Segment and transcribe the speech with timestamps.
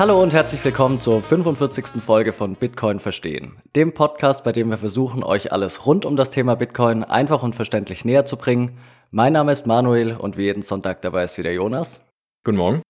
[0.00, 2.02] Hallo und herzlich willkommen zur 45.
[2.02, 6.30] Folge von Bitcoin Verstehen, dem Podcast, bei dem wir versuchen, euch alles rund um das
[6.30, 8.78] Thema Bitcoin einfach und verständlich näher zu bringen.
[9.10, 12.00] Mein Name ist Manuel und wie jeden Sonntag dabei ist wieder Jonas.
[12.46, 12.82] Guten Morgen.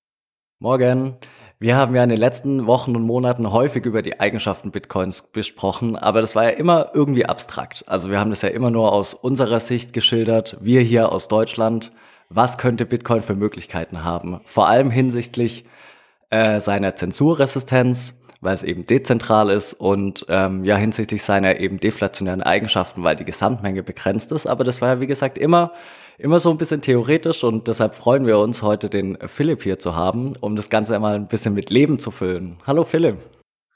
[0.61, 1.17] Morgen.
[1.59, 5.97] Wir haben ja in den letzten Wochen und Monaten häufig über die Eigenschaften Bitcoins besprochen,
[5.97, 7.83] aber das war ja immer irgendwie abstrakt.
[7.89, 11.91] Also wir haben das ja immer nur aus unserer Sicht geschildert, wir hier aus Deutschland.
[12.29, 14.41] Was könnte Bitcoin für Möglichkeiten haben?
[14.45, 15.65] Vor allem hinsichtlich
[16.31, 22.43] äh, seiner Zensurresistenz, weil es eben dezentral ist und ähm, ja hinsichtlich seiner eben deflationären
[22.43, 24.47] Eigenschaften, weil die Gesamtmenge begrenzt ist.
[24.47, 25.73] Aber das war ja wie gesagt immer
[26.21, 29.97] immer so ein bisschen theoretisch und deshalb freuen wir uns heute den Philipp hier zu
[29.97, 32.59] haben, um das Ganze einmal ein bisschen mit Leben zu füllen.
[32.67, 33.19] Hallo Philipp.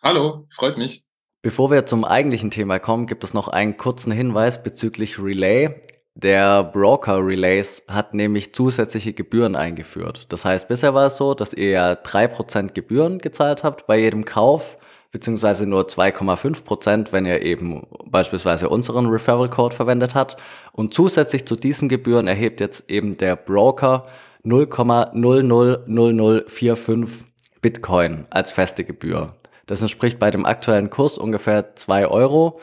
[0.03, 1.05] Hallo, freut mich.
[1.43, 5.81] Bevor wir zum eigentlichen Thema kommen, gibt es noch einen kurzen Hinweis bezüglich Relay.
[6.17, 10.27] Der Broker Relays hat nämlich zusätzliche Gebühren eingeführt.
[10.29, 13.99] Das heißt, bisher war es so, dass ihr ja drei Prozent Gebühren gezahlt habt bei
[13.99, 14.79] jedem Kauf
[15.15, 20.37] beziehungsweise nur 2,5 Prozent, wenn ihr eben beispielsweise unseren Referral Code verwendet habt.
[20.73, 24.07] Und zusätzlich zu diesen Gebühren erhebt jetzt eben der Broker
[24.45, 27.23] 0,000045
[27.63, 29.37] Bitcoin als feste Gebühr.
[29.67, 32.59] Das entspricht bei dem aktuellen Kurs ungefähr 2 Euro.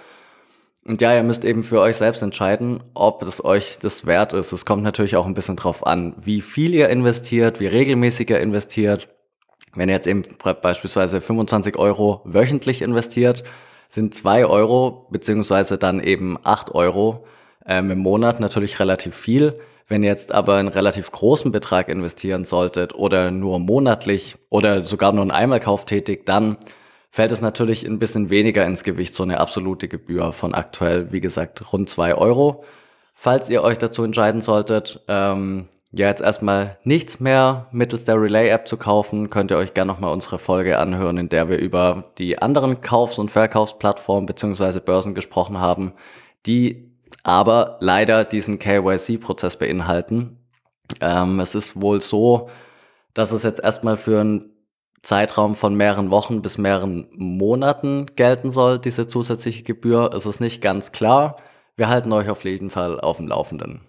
[0.83, 4.51] Und ja, ihr müsst eben für euch selbst entscheiden, ob es euch das wert ist.
[4.51, 8.39] Es kommt natürlich auch ein bisschen drauf an, wie viel ihr investiert, wie regelmäßig ihr
[8.39, 9.07] investiert
[9.75, 10.23] wenn ihr jetzt eben
[10.61, 13.43] beispielsweise 25 Euro wöchentlich investiert,
[13.87, 17.25] sind zwei Euro beziehungsweise dann eben acht Euro
[17.65, 19.55] ähm, im Monat natürlich relativ viel.
[19.87, 25.11] Wenn ihr jetzt aber einen relativ großen Betrag investieren solltet oder nur monatlich oder sogar
[25.11, 26.57] nur einen Einmalkauf tätigt, dann
[27.11, 31.21] fällt es natürlich ein bisschen weniger ins Gewicht, so eine absolute Gebühr von aktuell, wie
[31.21, 32.63] gesagt, rund zwei Euro.
[33.13, 38.67] Falls ihr euch dazu entscheiden solltet, ähm, ja jetzt erstmal nichts mehr mittels der Relay-App
[38.67, 42.41] zu kaufen, könnt ihr euch gerne nochmal unsere Folge anhören, in der wir über die
[42.41, 45.93] anderen Kaufs- und Verkaufsplattformen beziehungsweise Börsen gesprochen haben,
[46.45, 46.91] die
[47.23, 50.39] aber leider diesen KYC-Prozess beinhalten.
[51.01, 52.49] Ähm, es ist wohl so,
[53.13, 54.50] dass es jetzt erstmal für einen
[55.03, 60.11] Zeitraum von mehreren Wochen bis mehreren Monaten gelten soll, diese zusätzliche Gebühr.
[60.13, 61.37] Es ist nicht ganz klar.
[61.75, 63.81] Wir halten euch auf jeden Fall auf dem Laufenden.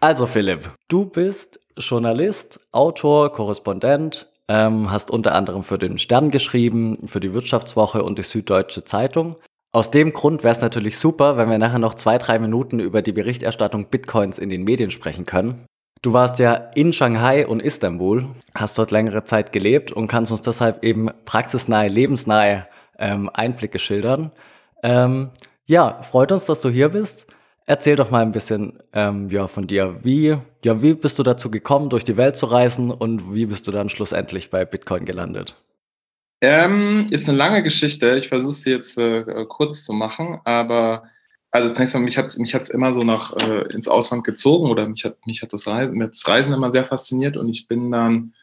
[0.00, 7.08] Also Philipp, du bist Journalist, Autor, Korrespondent, ähm, hast unter anderem für den Stern geschrieben,
[7.08, 9.36] für die Wirtschaftswoche und die Süddeutsche Zeitung.
[9.72, 13.02] Aus dem Grund wäre es natürlich super, wenn wir nachher noch zwei, drei Minuten über
[13.02, 15.66] die Berichterstattung Bitcoins in den Medien sprechen können.
[16.02, 20.42] Du warst ja in Shanghai und Istanbul, hast dort längere Zeit gelebt und kannst uns
[20.42, 22.66] deshalb eben praxisnahe, lebensnahe
[22.98, 24.30] ähm, Einblicke schildern.
[24.82, 25.30] Ähm,
[25.64, 27.26] ja, freut uns, dass du hier bist.
[27.68, 29.96] Erzähl doch mal ein bisschen ähm, ja, von dir.
[30.04, 33.66] Wie, ja, wie bist du dazu gekommen, durch die Welt zu reisen und wie bist
[33.66, 35.56] du dann schlussendlich bei Bitcoin gelandet?
[36.40, 38.16] Ähm, ist eine lange Geschichte.
[38.16, 41.04] Ich versuche sie jetzt äh, kurz zu machen, aber
[41.56, 44.88] also zunächst mal, mich hat mich hat's immer so nach äh, ins Ausland gezogen oder
[44.88, 48.34] mich hat mich hat das Reisen, das Reisen immer sehr fasziniert und ich bin dann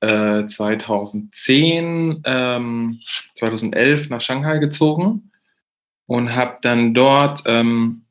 [0.00, 3.00] äh, 2010, ähm,
[3.34, 5.30] 2011 nach Shanghai gezogen
[6.06, 8.02] und habe dann dort ähm,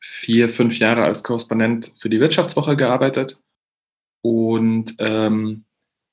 [0.00, 3.42] vier, fünf Jahre als Korrespondent für die Wirtschaftswoche gearbeitet
[4.22, 5.64] und ähm,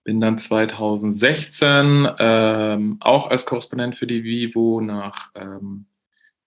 [0.04, 5.86] bin dann 2016 ähm, auch als Korrespondent für die Vivo nach ähm,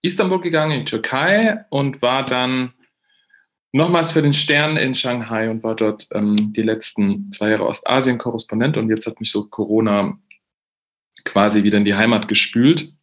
[0.03, 2.73] Istanbul gegangen, in die Türkei und war dann
[3.71, 8.77] nochmals für den Stern in Shanghai und war dort ähm, die letzten zwei Jahre Ostasien-Korrespondent
[8.77, 10.19] und jetzt hat mich so Corona
[11.25, 12.93] quasi wieder in die Heimat gespült.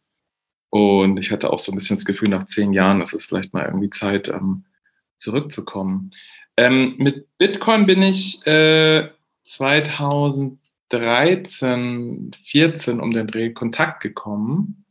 [0.69, 3.53] Und ich hatte auch so ein bisschen das Gefühl, nach zehn Jahren ist es vielleicht
[3.53, 4.63] mal irgendwie Zeit, ähm,
[5.17, 6.11] zurückzukommen.
[6.55, 9.09] Ähm, mit Bitcoin bin ich äh,
[9.43, 14.85] 2013, 14 um den Dreh Kontakt gekommen.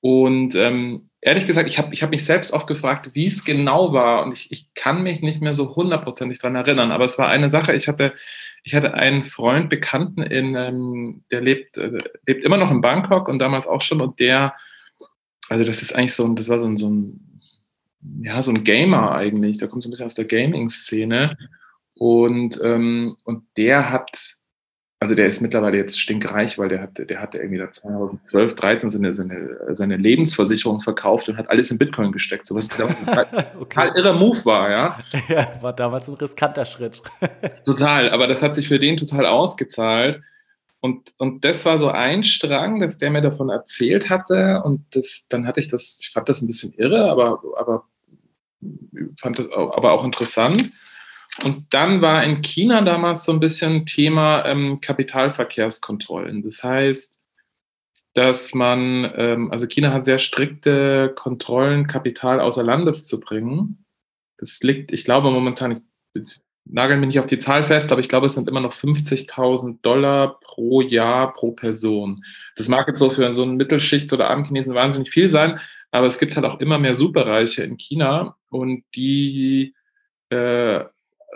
[0.00, 3.92] Und ähm, ehrlich gesagt, ich habe ich hab mich selbst oft gefragt, wie es genau
[3.92, 4.24] war.
[4.24, 6.92] Und ich, ich kann mich nicht mehr so hundertprozentig daran erinnern.
[6.92, 8.14] Aber es war eine Sache, ich hatte,
[8.64, 13.28] ich hatte einen Freund, Bekannten, in, ähm, der lebt, äh, lebt immer noch in Bangkok
[13.28, 14.00] und damals auch schon.
[14.00, 14.54] Und der
[15.48, 17.20] also das ist eigentlich so ein, das war so ein, so ein,
[18.22, 19.58] ja, so ein Gamer eigentlich.
[19.58, 21.36] Der kommt so ein bisschen aus der Gaming-Szene.
[21.94, 24.35] Und, ähm, und der hat,
[24.98, 28.90] also der ist mittlerweile jetzt stinkreich, weil der hat, der hatte irgendwie da 2012, 13
[28.90, 32.46] seine, seine, seine Lebensversicherung verkauft und hat alles in Bitcoin gesteckt.
[32.46, 32.86] So was ein
[33.58, 34.98] total, irrer Move war, ja.
[35.28, 37.02] Ja, war damals ein riskanter Schritt.
[37.64, 40.20] total, aber das hat sich für den total ausgezahlt.
[40.80, 44.62] Und, und das war so ein Strang, dass der mir davon erzählt hatte.
[44.64, 47.84] Und das, dann hatte ich das, ich fand das ein bisschen irre, aber, aber
[49.20, 50.70] fand das aber auch interessant.
[51.42, 56.42] Und dann war in China damals so ein bisschen Thema ähm, Kapitalverkehrskontrollen.
[56.42, 57.20] Das heißt,
[58.14, 63.84] dass man, ähm, also China hat sehr strikte Kontrollen, Kapital außer Landes zu bringen.
[64.38, 65.82] Das liegt, ich glaube momentan,
[66.14, 68.72] ich nagel mich nicht auf die Zahl fest, aber ich glaube, es sind immer noch
[68.72, 72.24] 50.000 Dollar pro Jahr pro Person.
[72.56, 75.60] Das mag jetzt so für so einen Mittelschichts- oder Abendchinesen wahnsinnig viel sein,
[75.90, 79.74] aber es gibt halt auch immer mehr Superreiche in China und die,
[80.30, 80.84] äh,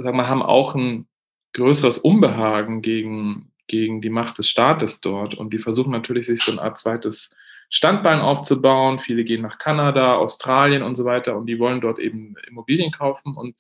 [0.03, 1.07] sag mal, haben auch ein
[1.53, 6.53] größeres Unbehagen gegen, gegen die Macht des Staates dort und die versuchen natürlich, sich so
[6.53, 7.35] eine Art zweites
[7.71, 8.99] Standbein aufzubauen.
[8.99, 13.37] Viele gehen nach Kanada, Australien und so weiter und die wollen dort eben Immobilien kaufen
[13.37, 13.57] und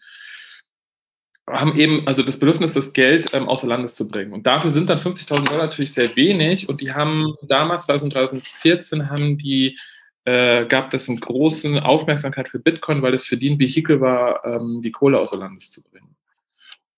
[1.52, 4.32] haben eben also das Bedürfnis, das Geld ähm, außer Landes zu bringen.
[4.32, 6.68] Und dafür sind dann 50.000 Dollar natürlich sehr wenig.
[6.68, 9.78] Und die haben damals, 2014, haben die,
[10.24, 14.44] äh, gab das eine große Aufmerksamkeit für Bitcoin, weil es für die ein Vehikel war,
[14.44, 16.09] ähm, die Kohle außer Landes zu bringen.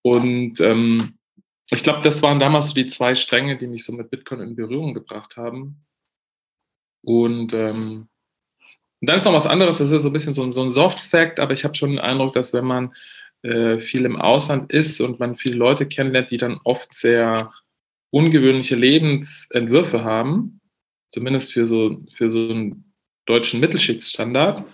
[0.02, 1.18] Und ähm,
[1.70, 4.56] ich glaube, das waren damals so die zwei Stränge, die mich so mit Bitcoin in
[4.56, 5.84] Berührung gebracht haben.
[7.02, 8.08] Und, ähm,
[9.00, 11.40] und dann ist noch was anderes, das ist so ein bisschen so, so ein Soft-Fact,
[11.40, 12.94] aber ich habe schon den Eindruck, dass wenn man
[13.42, 17.50] äh, viel im Ausland ist und man viele Leute kennenlernt, die dann oft sehr
[18.10, 20.60] ungewöhnliche Lebensentwürfe haben,
[21.08, 22.92] zumindest für so, für so einen
[23.26, 24.64] deutschen Mittelschichtsstandard.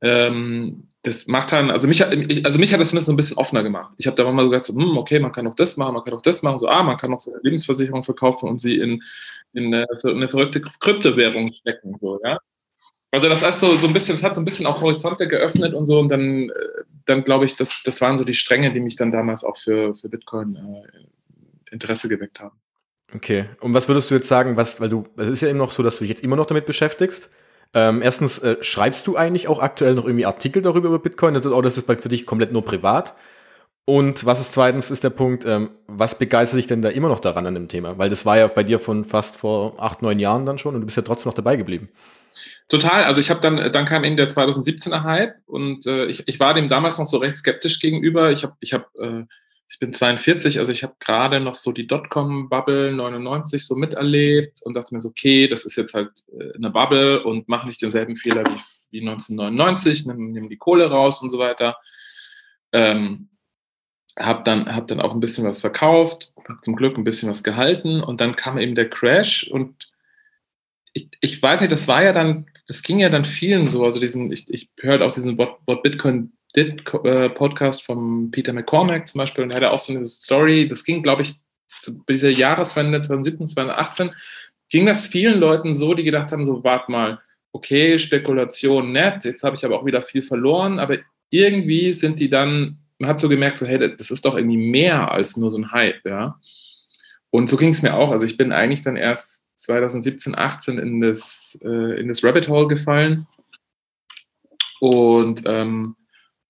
[0.00, 2.04] Ähm, das macht dann, also mich,
[2.44, 3.94] also mich hat das so ein bisschen offener gemacht.
[3.98, 6.04] Ich habe da mal so gesagt, so, hm, okay, man kann auch das machen, man
[6.04, 8.78] kann auch das machen, so, ah, man kann auch so eine Lebensversicherung verkaufen und sie
[8.78, 9.02] in,
[9.52, 12.38] in eine, eine verrückte Kryptowährung stecken, so, ja.
[13.10, 15.72] Also das heißt so, so ein bisschen, das hat so ein bisschen auch Horizonte geöffnet
[15.72, 16.52] und so und dann, äh,
[17.06, 19.94] dann glaube ich, das, das waren so die Stränge, die mich dann damals auch für,
[19.94, 22.58] für Bitcoin äh, Interesse geweckt haben.
[23.14, 25.70] Okay, und was würdest du jetzt sagen, was, weil du, es ist ja eben noch
[25.70, 27.30] so, dass du dich jetzt immer noch damit beschäftigst.
[27.74, 31.68] Ähm, erstens, äh, schreibst du eigentlich auch aktuell noch irgendwie Artikel darüber über Bitcoin oder
[31.68, 33.14] ist das für dich komplett nur privat?
[33.84, 37.20] Und was ist zweitens, ist der Punkt, ähm, was begeistert dich denn da immer noch
[37.20, 37.96] daran an dem Thema?
[37.96, 40.82] Weil das war ja bei dir von fast vor acht, neun Jahren dann schon und
[40.82, 41.88] du bist ja trotzdem noch dabei geblieben.
[42.68, 43.04] Total.
[43.04, 46.52] Also ich habe dann, dann kam eben der 2017er Hype und äh, ich, ich war
[46.52, 48.30] dem damals noch so recht skeptisch gegenüber.
[48.30, 49.24] Ich habe, ich habe, äh,
[49.70, 54.74] ich bin 42, also ich habe gerade noch so die Dotcom-Bubble 99 so miterlebt und
[54.74, 58.16] dachte mir so, okay, das ist jetzt halt äh, eine Bubble und mache nicht denselben
[58.16, 58.60] Fehler wie,
[58.90, 61.76] wie 1999, nimm, nimm die Kohle raus und so weiter.
[62.72, 63.28] Ähm,
[64.18, 66.32] habe dann, hab dann auch ein bisschen was verkauft,
[66.62, 69.90] zum Glück ein bisschen was gehalten und dann kam eben der Crash und
[70.94, 73.84] ich, ich weiß nicht, das war ja dann, das ging ja dann vielen so.
[73.84, 78.52] Also diesen, ich, ich höre auch diesen What, What Bitcoin Did äh, Podcast von Peter
[78.52, 81.34] McCormack zum Beispiel und er hatte auch so eine Story, das ging, glaube ich,
[81.68, 84.10] zu dieser Jahreswende 2017, 2018,
[84.70, 87.20] ging das vielen Leuten so, die gedacht haben, so, warte mal,
[87.52, 90.98] okay, Spekulation nett, jetzt habe ich aber auch wieder viel verloren, aber
[91.30, 95.10] irgendwie sind die dann, man hat so gemerkt, so, hey, das ist doch irgendwie mehr
[95.10, 96.38] als nur so ein Hype, ja.
[97.30, 98.10] Und so ging es mir auch.
[98.10, 102.68] Also ich bin eigentlich dann erst 2017, 18 in das, äh, in das Rabbit Hole
[102.68, 103.26] gefallen
[104.80, 105.96] und, ähm,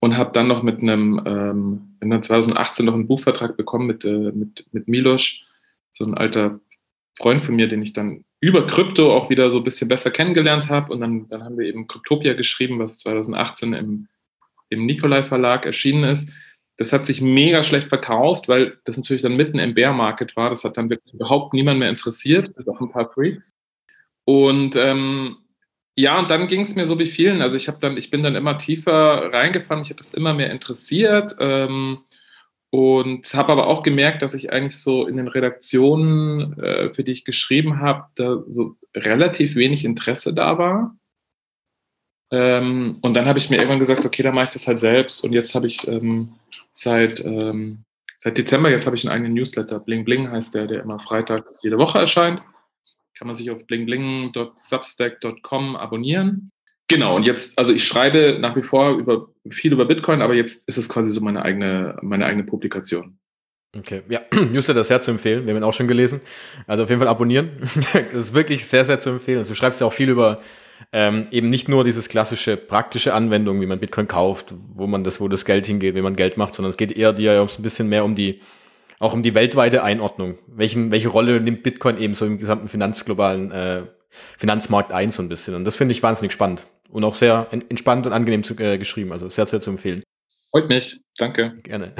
[0.01, 4.33] und habe dann noch mit einem, ähm, in 2018 noch einen Buchvertrag bekommen mit, äh,
[4.33, 5.41] mit, mit Milos,
[5.93, 6.61] so ein alter
[7.17, 10.71] Freund von mir, den ich dann über Krypto auch wieder so ein bisschen besser kennengelernt
[10.71, 10.93] habe.
[10.93, 14.09] Und dann, dann haben wir eben Kryptopia geschrieben, was 2018 im,
[14.69, 16.33] im Nikolai Verlag erschienen ist.
[16.77, 20.51] Das hat sich mega schlecht verkauft, weil das natürlich dann mitten im Bear Market war.
[20.51, 23.51] Das hat dann wirklich überhaupt niemand mehr interessiert, bis auf ein paar Freaks.
[24.25, 25.39] Und ähm,
[25.99, 27.43] ja, und dann ging es mir so wie vielen.
[27.43, 30.53] Also ich habe dann, ich bin dann immer tiefer reingefahren, mich hat das immer mehr
[30.53, 31.35] interessiert.
[31.41, 31.99] Ähm,
[32.71, 37.11] und habe aber auch gemerkt, dass ich eigentlich so in den Redaktionen, äh, für die
[37.11, 40.97] ich geschrieben habe, da so relativ wenig Interesse da war.
[42.31, 45.25] Ähm, und dann habe ich mir irgendwann gesagt, okay, dann mache ich das halt selbst.
[45.25, 46.35] Und jetzt habe ich ähm,
[46.73, 47.83] seit, ähm,
[48.19, 49.81] seit Dezember, jetzt habe ich einen eigenen Newsletter.
[49.81, 52.41] Bling Bling heißt der, der immer freitags jede Woche erscheint.
[53.19, 56.51] Kann man sich auf blingbling.substack.com abonnieren.
[56.89, 60.67] Genau, und jetzt, also ich schreibe nach wie vor über, viel über Bitcoin, aber jetzt
[60.69, 63.19] ist es quasi so meine eigene, meine eigene Publikation.
[63.77, 64.21] Okay, ja,
[64.53, 65.45] Newsletter sehr zu empfehlen.
[65.45, 66.21] Wir haben ihn auch schon gelesen.
[66.67, 67.51] Also auf jeden Fall abonnieren.
[67.93, 69.39] das ist wirklich sehr, sehr zu empfehlen.
[69.39, 70.39] Also du schreibst ja auch viel über
[70.93, 75.21] ähm, eben nicht nur dieses klassische praktische Anwendung, wie man Bitcoin kauft, wo man das,
[75.21, 77.63] wo das Geld hingeht, wie man Geld macht, sondern es geht eher dir ja ein
[77.63, 78.41] bisschen mehr um die,
[78.99, 80.39] auch um die weltweite Einordnung.
[80.47, 83.83] Welchen, welche Rolle nimmt Bitcoin eben so im gesamten finanzglobalen äh,
[84.37, 85.55] Finanzmarkt ein, so ein bisschen.
[85.55, 89.13] Und das finde ich wahnsinnig spannend und auch sehr entspannt und angenehm zu, äh, geschrieben.
[89.13, 90.03] Also sehr, sehr zu empfehlen.
[90.51, 91.57] Freut mich, danke.
[91.63, 91.93] Gerne.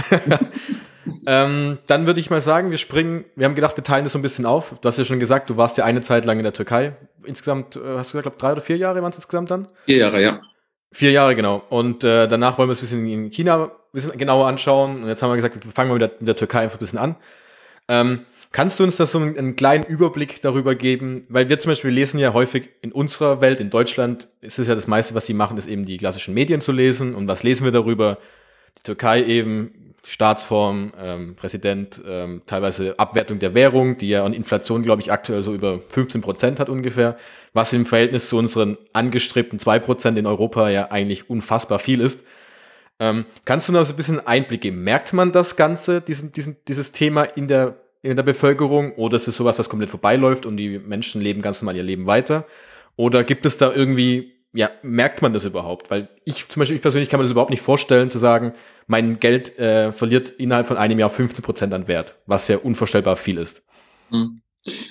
[1.27, 4.19] ähm, dann würde ich mal sagen, wir springen, wir haben gedacht, wir teilen das so
[4.19, 4.75] ein bisschen auf.
[4.81, 6.97] Du hast ja schon gesagt, du warst ja eine Zeit lang in der Türkei.
[7.25, 9.69] Insgesamt, äh, hast du gesagt, glaube drei oder vier Jahre waren es insgesamt dann?
[9.85, 10.41] Vier Jahre, ja.
[10.91, 11.63] Vier Jahre, genau.
[11.69, 15.03] Und äh, danach wollen wir es ein bisschen in China ein bisschen genauer anschauen.
[15.03, 16.99] Und jetzt haben wir gesagt, fangen wir mit der, mit der Türkei einfach ein bisschen
[16.99, 17.17] an.
[17.89, 18.21] Ähm,
[18.53, 21.27] kannst du uns da so einen, einen, kleinen Überblick darüber geben?
[21.29, 24.75] Weil wir zum Beispiel lesen ja häufig in unserer Welt, in Deutschland, ist es ja
[24.75, 27.15] das meiste, was sie machen, ist eben die klassischen Medien zu lesen.
[27.15, 28.17] Und was lesen wir darüber?
[28.79, 34.83] Die Türkei eben, Staatsform, ähm, Präsident, ähm, teilweise Abwertung der Währung, die ja an Inflation,
[34.83, 37.19] glaube ich, aktuell so über 15 Prozent hat ungefähr,
[37.53, 42.25] was im Verhältnis zu unseren angestrebten 2 Prozent in Europa ja eigentlich unfassbar viel ist.
[42.99, 44.83] Ähm, kannst du noch so ein bisschen Einblick geben?
[44.83, 49.29] Merkt man das Ganze, diesen, diesen, dieses Thema in der, in der Bevölkerung oder ist
[49.29, 52.47] es sowas, was komplett vorbeiläuft und die Menschen leben ganz normal ihr Leben weiter?
[52.97, 55.91] Oder gibt es da irgendwie ja, merkt man das überhaupt?
[55.91, 58.53] Weil ich zum Beispiel, ich persönlich kann mir das überhaupt nicht vorstellen, zu sagen,
[58.87, 63.17] mein Geld äh, verliert innerhalb von einem Jahr 15 Prozent an Wert, was ja unvorstellbar
[63.17, 63.63] viel ist.
[64.11, 64.41] Hm.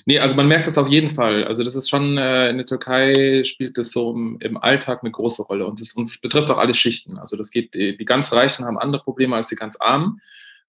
[0.06, 1.44] Nee, also man merkt das auf jeden Fall.
[1.44, 5.12] Also das ist schon, äh, in der Türkei spielt das so im, im Alltag eine
[5.12, 7.18] große Rolle und das betrifft auch alle Schichten.
[7.18, 10.22] Also das geht, die, die ganz Reichen haben andere Probleme als die ganz Armen,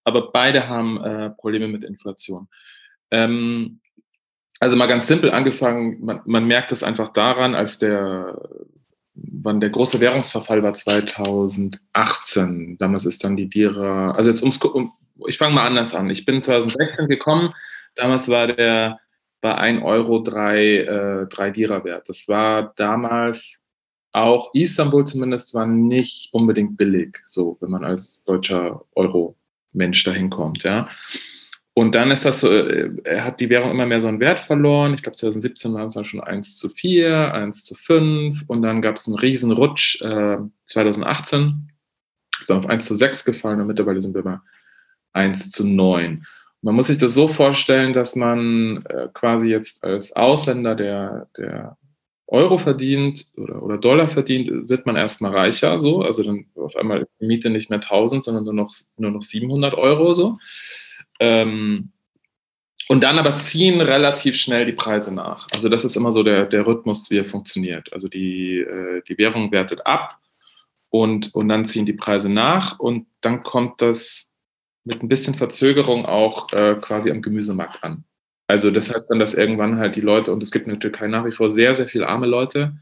[0.05, 2.49] aber beide haben äh, Probleme mit Inflation.
[3.11, 3.81] Ähm,
[4.61, 8.37] also mal ganz simpel angefangen, man, man merkt es einfach daran, als der
[9.43, 12.77] wann der große Währungsverfall war 2018.
[12.79, 14.93] Damals ist dann die Dira, also jetzt ums, um,
[15.27, 16.11] ich fange mal anders an.
[16.11, 17.55] Ich bin 2016 gekommen.
[17.95, 18.99] Damals war der
[19.41, 22.09] bei 1 Euro 3, äh, 3 Dira wert.
[22.09, 23.61] Das war damals
[24.13, 30.65] auch Istanbul zumindest war nicht unbedingt billig, so wenn man als deutscher Euro-Mensch dahin kommt,
[30.65, 30.89] ja.
[31.79, 34.41] Und dann ist das so, äh, er hat die Währung immer mehr so einen Wert
[34.41, 34.95] verloren.
[34.95, 38.83] Ich glaube, 2017 war es dann schon 1 zu 4, 1 zu 5 und dann
[38.83, 41.71] gab es einen riesen Rutsch äh, 2018.
[42.41, 44.41] Ist dann auf 1 zu 6 gefallen und mittlerweile sind wir bei
[45.13, 46.27] 1 zu 9.
[46.63, 51.77] Man muss sich das so vorstellen, dass man äh, quasi jetzt als Ausländer, der, der
[52.27, 56.03] Euro verdient oder, oder Dollar verdient, wird man erstmal reicher, so.
[56.03, 59.75] Also dann auf einmal die Miete nicht mehr 1000, sondern nur noch, nur noch 700
[59.75, 60.39] Euro, so.
[61.19, 61.93] Ähm,
[62.89, 65.47] und dann aber ziehen relativ schnell die Preise nach.
[65.55, 67.93] Also das ist immer so der, der Rhythmus, wie er funktioniert.
[67.93, 70.19] Also die, äh, die Währung wertet ab
[70.89, 74.35] und, und dann ziehen die Preise nach und dann kommt das
[74.85, 78.05] mit ein bisschen Verzögerung auch äh, quasi am Gemüsemarkt an.
[78.47, 81.07] Also das heißt dann, dass irgendwann halt die Leute, und es gibt in der Türkei
[81.09, 82.79] nach wie vor sehr, sehr viele arme Leute,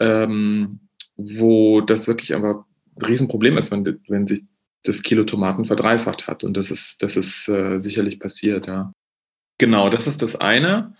[0.00, 0.80] ähm,
[1.16, 2.64] wo das wirklich einfach
[2.96, 4.44] ein Riesenproblem ist, wenn, wenn sich
[4.88, 6.44] das Kilo Tomaten verdreifacht hat.
[6.44, 8.92] Und das ist, das ist äh, sicherlich passiert, ja.
[9.58, 10.94] Genau, das ist das eine.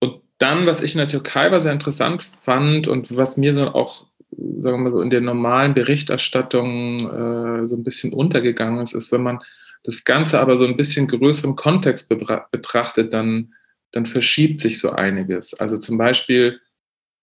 [0.00, 3.68] Und dann, was ich in der Türkei war sehr interessant fand und was mir so
[3.68, 8.94] auch, sagen wir mal so, in der normalen Berichterstattung äh, so ein bisschen untergegangen ist,
[8.94, 9.40] ist, wenn man
[9.84, 13.54] das Ganze aber so ein bisschen größeren Kontext betrachtet, dann,
[13.92, 15.54] dann verschiebt sich so einiges.
[15.54, 16.60] Also zum Beispiel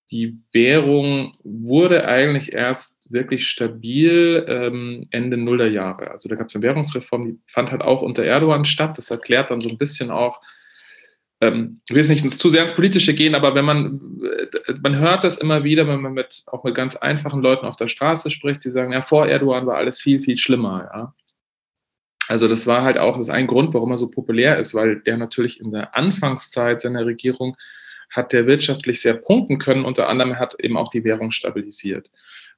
[0.09, 6.11] die Währung wurde eigentlich erst wirklich stabil ähm, Ende Nuller Jahre.
[6.11, 8.97] Also da gab es eine Währungsreform, die fand halt auch unter Erdogan statt.
[8.97, 10.41] Das erklärt dann so ein bisschen auch,
[11.41, 14.01] ähm, ich will jetzt nicht ins, zu sehr ins Politische gehen, aber wenn man,
[14.67, 17.75] äh, man hört das immer wieder, wenn man mit, auch mit ganz einfachen Leuten auf
[17.75, 21.13] der Straße spricht, die sagen, ja, vor Erdogan war alles viel, viel schlimmer, ja.
[22.27, 25.17] Also das war halt auch das ein Grund, warum er so populär ist, weil der
[25.17, 27.57] natürlich in der Anfangszeit seiner Regierung
[28.11, 29.85] hat der wirtschaftlich sehr punkten können.
[29.85, 32.09] Unter anderem hat eben auch die Währung stabilisiert.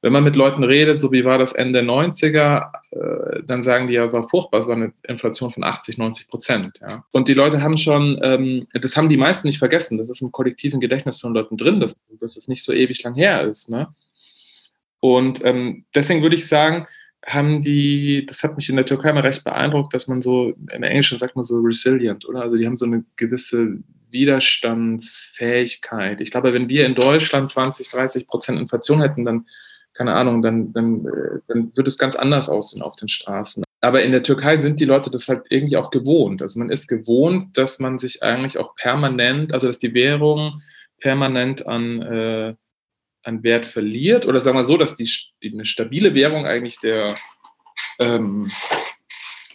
[0.01, 3.93] Wenn man mit Leuten redet, so wie war das Ende 90er, äh, dann sagen die
[3.93, 6.79] ja, war furchtbar, es war eine Inflation von 80, 90 Prozent.
[6.81, 7.05] Ja.
[7.13, 10.33] Und die Leute haben schon, ähm, das haben die meisten nicht vergessen, das ist im
[10.33, 13.69] kollektiven Gedächtnis von Leuten drin, dass, dass es nicht so ewig lang her ist.
[13.69, 13.88] Ne?
[15.00, 16.86] Und ähm, deswegen würde ich sagen,
[17.25, 20.83] haben die, das hat mich in der Türkei mal recht beeindruckt, dass man so, im
[20.83, 22.41] Englischen sagt man so resilient, oder?
[22.41, 23.77] Also die haben so eine gewisse
[24.13, 26.22] Widerstandsfähigkeit.
[26.22, 29.48] Ich glaube, wenn wir in Deutschland 20, 30 Prozent Inflation hätten, dann,
[29.93, 33.65] keine Ahnung, dann, dann, äh, dann würde es ganz anders aussehen auf den Straßen.
[33.82, 36.41] Aber in der Türkei sind die Leute das halt irgendwie auch gewohnt.
[36.41, 40.62] Also man ist gewohnt, dass man sich eigentlich auch permanent, also dass die Währung
[41.01, 42.55] permanent an, äh,
[43.24, 44.25] an Wert verliert.
[44.25, 45.12] Oder sagen wir so, dass die,
[45.43, 47.15] die eine stabile Währung eigentlich der,
[48.00, 48.50] ähm,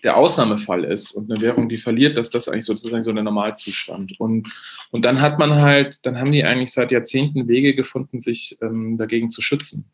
[0.03, 3.05] der Ausnahmefall ist und eine Währung, die verliert, dass das eigentlich so, das ist eigentlich
[3.05, 4.19] so der Normalzustand.
[4.19, 4.49] Und,
[4.91, 8.97] und dann hat man halt, dann haben die eigentlich seit Jahrzehnten Wege gefunden, sich ähm,
[8.99, 9.91] dagegen zu schützen.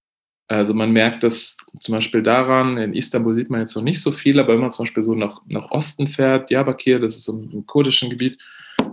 [0.46, 4.12] Also man merkt das zum Beispiel daran, in Istanbul sieht man jetzt noch nicht so
[4.12, 7.32] viel, aber wenn man zum Beispiel so nach, nach Osten fährt, Diyarbakir, das ist so
[7.32, 8.38] im kurdischen Gebiet,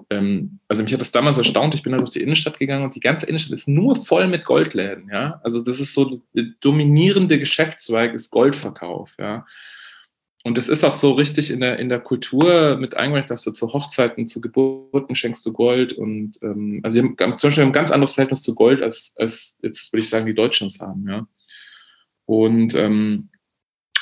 [0.09, 2.95] ähm, also mich hat das damals erstaunt, ich bin da durch die Innenstadt gegangen und
[2.95, 5.41] die ganze Innenstadt ist nur voll mit Goldläden, ja.
[5.43, 9.45] Also das ist so, der dominierende Geschäftszweig ist Goldverkauf, ja.
[10.43, 13.51] Und es ist auch so richtig in der, in der Kultur mit eingereicht, dass du
[13.51, 15.93] zu Hochzeiten, zu Geburten schenkst du Gold.
[15.93, 19.59] Und ähm, also wir haben zum Beispiel ein ganz anderes Verhältnis zu Gold, als, als
[19.61, 21.27] jetzt würde ich sagen, die Deutschen es haben, ja.
[22.25, 23.29] Und, ähm,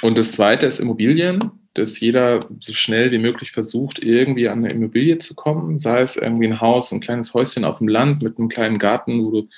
[0.01, 4.73] und das zweite ist Immobilien, dass jeder so schnell wie möglich versucht, irgendwie an eine
[4.73, 8.37] Immobilie zu kommen, sei es irgendwie ein Haus, ein kleines Häuschen auf dem Land mit
[8.37, 9.49] einem kleinen Garten, wo du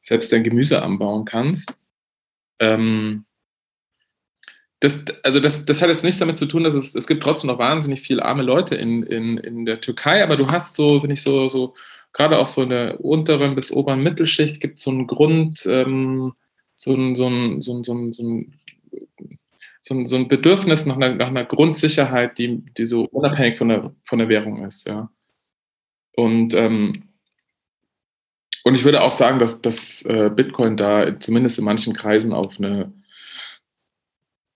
[0.00, 1.78] selbst dein Gemüse anbauen kannst.
[2.60, 3.24] Ähm,
[4.80, 7.48] das, also das, das hat jetzt nichts damit zu tun, dass es, es gibt trotzdem
[7.48, 11.10] noch wahnsinnig viele arme Leute in, in, in der Türkei, aber du hast so, wenn
[11.10, 11.74] ich so, so
[12.14, 16.34] gerade auch so in der unteren bis oberen Mittelschicht gibt so einen Grund, so ein
[20.28, 24.64] Bedürfnis nach einer, nach einer Grundsicherheit, die, die so unabhängig von der, von der Währung
[24.64, 24.88] ist.
[24.88, 25.10] Ja.
[26.16, 27.04] Und, ähm,
[28.64, 32.58] und ich würde auch sagen, dass, dass äh, Bitcoin da zumindest in manchen Kreisen auf
[32.58, 32.92] eine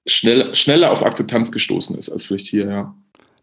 [0.07, 2.95] schnell, schneller auf Akzeptanz gestoßen ist als vielleicht hier, ja.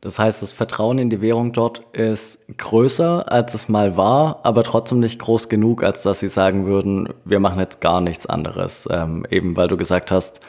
[0.02, 4.64] Das heißt, das Vertrauen in die Währung dort ist größer, als es mal war, aber
[4.64, 8.90] trotzdem nicht groß genug, als dass sie sagen würden, wir machen jetzt gar nichts anderes.
[8.90, 10.42] Ähm, eben weil du gesagt hast,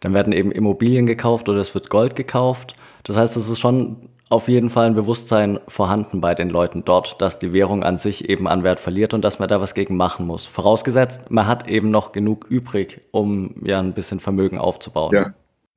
[0.00, 2.76] dann werden eben Immobilien gekauft oder es wird Gold gekauft.
[3.02, 7.20] Das heißt, es ist schon auf jeden Fall ein Bewusstsein vorhanden bei den Leuten dort,
[7.20, 9.96] dass die Währung an sich eben an Wert verliert und dass man da was gegen
[9.98, 10.46] machen muss.
[10.46, 15.14] Vorausgesetzt, man hat eben noch genug übrig, um ja ein bisschen Vermögen aufzubauen.
[15.14, 15.34] Ja,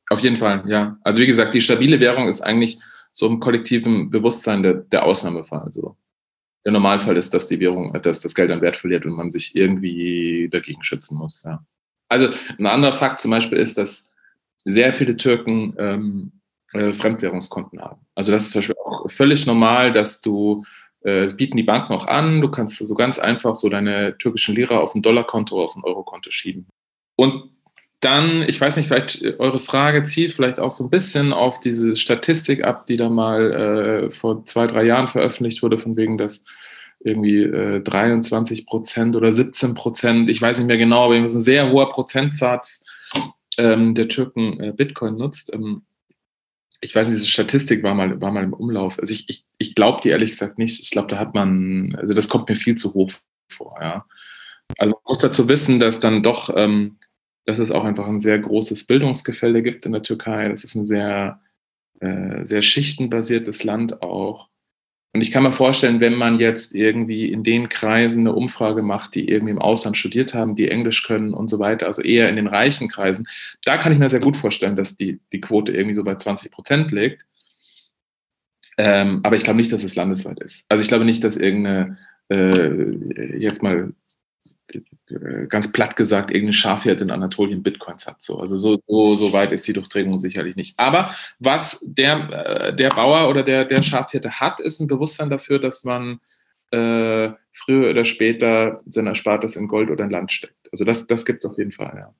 [0.10, 0.98] auf jeden Fall, ja.
[1.04, 2.80] Also wie gesagt, die stabile Währung ist eigentlich
[3.12, 5.60] so im kollektiven Bewusstsein der, der Ausnahmefall.
[5.60, 5.98] Also
[6.66, 9.56] der Normalfall ist, dass die Währung, dass das Geld an Wert verliert und man sich
[9.56, 11.44] irgendwie dagegen schützen muss.
[11.44, 11.66] Ja.
[12.10, 14.12] Also ein anderer Fakt zum Beispiel ist, dass
[14.64, 16.32] sehr viele Türken ähm,
[16.74, 18.02] äh, Fremdwährungskonten haben.
[18.16, 20.64] Also das ist zum Beispiel auch völlig normal, dass du
[21.02, 24.78] äh, bieten die Banken auch an, du kannst so ganz einfach so deine türkischen Lira
[24.78, 26.68] auf ein Dollarkonto oder auf ein Eurokonto schieben.
[27.16, 27.57] Und
[28.00, 31.60] dann, ich weiß nicht, vielleicht äh, eure Frage zielt vielleicht auch so ein bisschen auf
[31.60, 36.18] diese Statistik ab, die da mal äh, vor zwei, drei Jahren veröffentlicht wurde, von wegen,
[36.18, 36.46] dass
[37.00, 41.38] irgendwie äh, 23 Prozent oder 17 Prozent, ich weiß nicht mehr genau, aber das ist
[41.38, 42.84] ein sehr hoher Prozentsatz
[43.58, 45.52] ähm, der Türken äh, Bitcoin nutzt.
[45.54, 45.84] Ähm,
[46.82, 49.00] ich weiß nicht, diese Statistik war mal, war mal im Umlauf.
[49.00, 50.80] Also ich, ich, ich glaube die ehrlich gesagt nicht.
[50.82, 53.12] Ich glaube, da hat man, also das kommt mir viel zu hoch
[53.50, 54.06] vor, ja.
[54.78, 56.98] Also man muss dazu wissen, dass dann doch ähm,
[57.48, 60.50] dass es auch einfach ein sehr großes Bildungsgefälle gibt in der Türkei.
[60.50, 61.40] Das ist ein sehr,
[62.02, 64.50] äh, sehr schichtenbasiertes Land auch.
[65.14, 69.16] Und ich kann mir vorstellen, wenn man jetzt irgendwie in den Kreisen eine Umfrage macht,
[69.16, 72.36] die irgendwie im Ausland studiert haben, die Englisch können und so weiter, also eher in
[72.36, 73.26] den reichen Kreisen,
[73.64, 76.52] da kann ich mir sehr gut vorstellen, dass die, die Quote irgendwie so bei 20
[76.52, 77.26] Prozent liegt.
[78.78, 80.66] Ähm, aber ich glaube nicht, dass es landesweit ist.
[80.68, 83.94] Also ich glaube nicht, dass irgendeine, äh, jetzt mal
[85.50, 88.22] ganz platt gesagt, irgendeine Schafherde in Anatolien Bitcoins hat.
[88.22, 88.40] So.
[88.40, 90.78] Also so, so, so weit ist die Durchdringung sicherlich nicht.
[90.78, 95.60] Aber was der, äh, der Bauer oder der, der Schafhirte hat, ist ein Bewusstsein dafür,
[95.60, 96.20] dass man
[96.72, 100.70] äh, früher oder später sein Erspartes in Gold oder in Land steckt.
[100.72, 102.14] Also das, das gibt es auf jeden Fall, ja.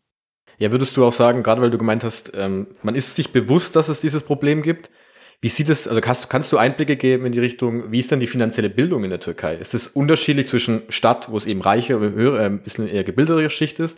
[0.60, 3.76] Ja, würdest du auch sagen, gerade weil du gemeint hast, ähm, man ist sich bewusst,
[3.76, 4.90] dass es dieses Problem gibt,
[5.42, 8.20] wie sieht es, also kannst, kannst du Einblicke geben in die Richtung, wie ist denn
[8.20, 9.56] die finanzielle Bildung in der Türkei?
[9.56, 13.80] Ist es unterschiedlich zwischen Stadt, wo es eben reiche, höhere, ein bisschen eher gebildetere Schicht
[13.80, 13.98] ist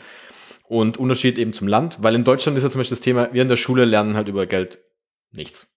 [0.68, 2.00] und Unterschied eben zum Land?
[2.02, 4.28] Weil in Deutschland ist ja zum Beispiel das Thema, wir in der Schule lernen halt
[4.28, 4.80] über Geld
[5.32, 5.68] nichts.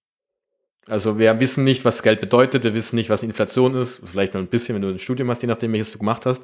[0.88, 4.40] Also wir wissen nicht, was Geld bedeutet, wir wissen nicht, was Inflation ist, vielleicht noch
[4.40, 6.42] ein bisschen, wenn du ein Studium hast, je nachdem, welches du gemacht hast.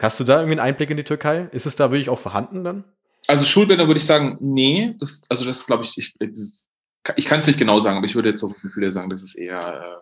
[0.00, 1.48] Hast du da irgendwie einen Einblick in die Türkei?
[1.52, 2.84] Ist es da wirklich auch vorhanden dann?
[3.28, 4.90] Also Schulbildung würde ich sagen, nee.
[4.98, 6.14] Das, also das glaube ich, ich,
[7.16, 9.34] ich kann es nicht genau sagen, aber ich würde jetzt auf Gefühl sagen, das ist
[9.34, 10.00] eher, äh,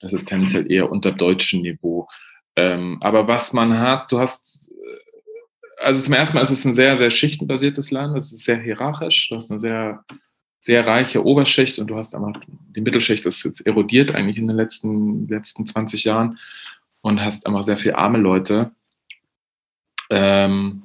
[0.00, 2.08] das ist tendenziell eher unter deutschem Niveau.
[2.56, 6.74] Ähm, aber was man hat, du hast, äh, also zum ersten Mal ist es ein
[6.74, 10.04] sehr, sehr schichtenbasiertes Land, es ist sehr hierarchisch, du hast eine sehr,
[10.60, 14.56] sehr reiche Oberschicht und du hast aber die Mittelschicht ist jetzt erodiert eigentlich in den
[14.56, 16.38] letzten, letzten 20 Jahren
[17.00, 18.72] und hast einfach sehr viele arme Leute.
[20.10, 20.83] Ähm,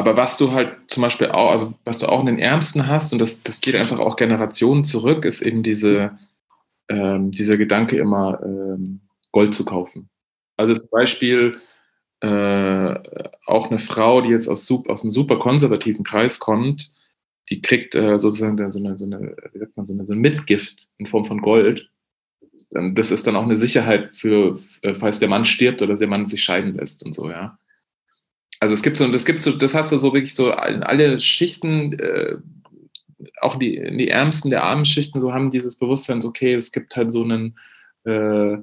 [0.00, 3.12] aber was du halt zum Beispiel auch, also was du auch in den Ärmsten hast,
[3.12, 6.18] und das, das geht einfach auch Generationen zurück, ist eben diese,
[6.88, 10.08] ähm, dieser Gedanke immer, ähm, Gold zu kaufen.
[10.56, 11.58] Also zum Beispiel
[12.20, 12.94] äh,
[13.46, 16.92] auch eine Frau, die jetzt aus, aus einem super konservativen Kreis kommt,
[17.50, 20.88] die kriegt äh, sozusagen so eine, so, eine, sagt man, so, eine, so eine Mitgift
[20.96, 21.90] in Form von Gold.
[22.70, 26.26] Das ist dann auch eine Sicherheit für, äh, falls der Mann stirbt oder der Mann
[26.26, 27.58] sich scheiden lässt und so, ja.
[28.60, 31.20] Also es gibt so, das gibt so, das hast du so wirklich so in alle
[31.20, 32.36] Schichten, äh,
[33.40, 36.94] auch die, die ärmsten der armen Schichten, so haben dieses Bewusstsein, so, okay, es gibt
[36.94, 37.58] halt so einen,
[38.04, 38.58] äh,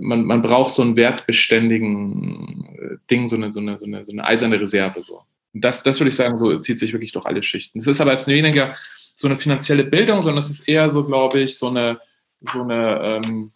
[0.00, 4.12] man, man braucht so einen wertbeständigen äh, Ding, so eine, so eine, so eine, so
[4.12, 5.02] eine eiserne Reserve.
[5.02, 5.22] So.
[5.54, 7.78] Das, das würde ich sagen, so zieht sich wirklich durch alle Schichten.
[7.78, 8.74] Es ist aber jetzt weniger
[9.14, 12.00] so eine finanzielle Bildung, sondern es ist eher so, glaube ich, so eine,
[12.40, 13.52] so eine ähm,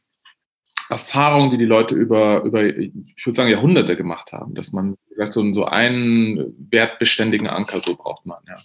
[0.88, 5.14] Erfahrung, die die Leute über, über, ich würde sagen, Jahrhunderte gemacht haben, dass man, wie
[5.14, 8.56] gesagt, so, so einen wertbeständigen Anker so braucht man, ja.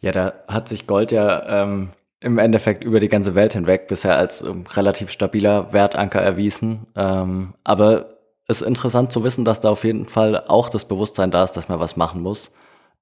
[0.00, 4.16] Ja, da hat sich Gold ja ähm, im Endeffekt über die ganze Welt hinweg bisher
[4.16, 6.86] als ähm, relativ stabiler Wertanker erwiesen.
[6.96, 11.30] Ähm, aber es ist interessant zu wissen, dass da auf jeden Fall auch das Bewusstsein
[11.30, 12.50] da ist, dass man was machen muss.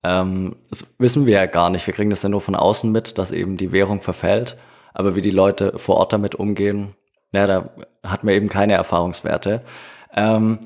[0.02, 1.86] Ähm, das wissen wir ja gar nicht.
[1.86, 4.56] Wir kriegen das ja nur von außen mit, dass eben die Währung verfällt.
[4.92, 6.94] Aber wie die Leute vor Ort damit umgehen,
[7.32, 7.70] ja, da
[8.02, 9.62] hat man eben keine Erfahrungswerte.
[10.14, 10.58] Ähm,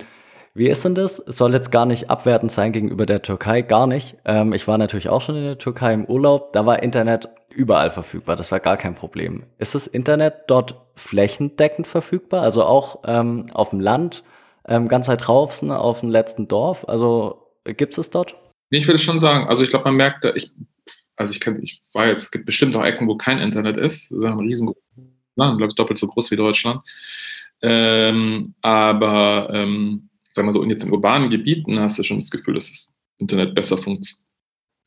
[0.56, 1.18] wie ist denn das?
[1.18, 4.16] Es soll jetzt gar nicht abwertend sein gegenüber der Türkei, gar nicht.
[4.24, 6.52] Ähm, ich war natürlich auch schon in der Türkei im Urlaub.
[6.52, 8.36] Da war Internet überall verfügbar.
[8.36, 9.42] Das war gar kein Problem.
[9.58, 12.42] Ist das Internet dort flächendeckend verfügbar?
[12.42, 14.22] Also auch ähm, auf dem Land,
[14.68, 16.88] ähm, ganz weit draußen, auf dem letzten Dorf?
[16.88, 18.36] Also gibt es dort?
[18.70, 20.52] Ich würde schon sagen, also ich glaube, man merkt, ich,
[21.16, 24.12] also ich kann, ich war es gibt bestimmt auch Ecken, wo kein Internet ist.
[24.12, 24.82] Das ist ein riesengroßes
[25.36, 26.80] Land, glaube ich, doppelt so groß wie Deutschland.
[27.62, 32.30] Ähm, aber ähm, sagen wir so, und jetzt in urbanen Gebieten hast du schon das
[32.30, 34.24] Gefühl, dass das Internet besser funktioniert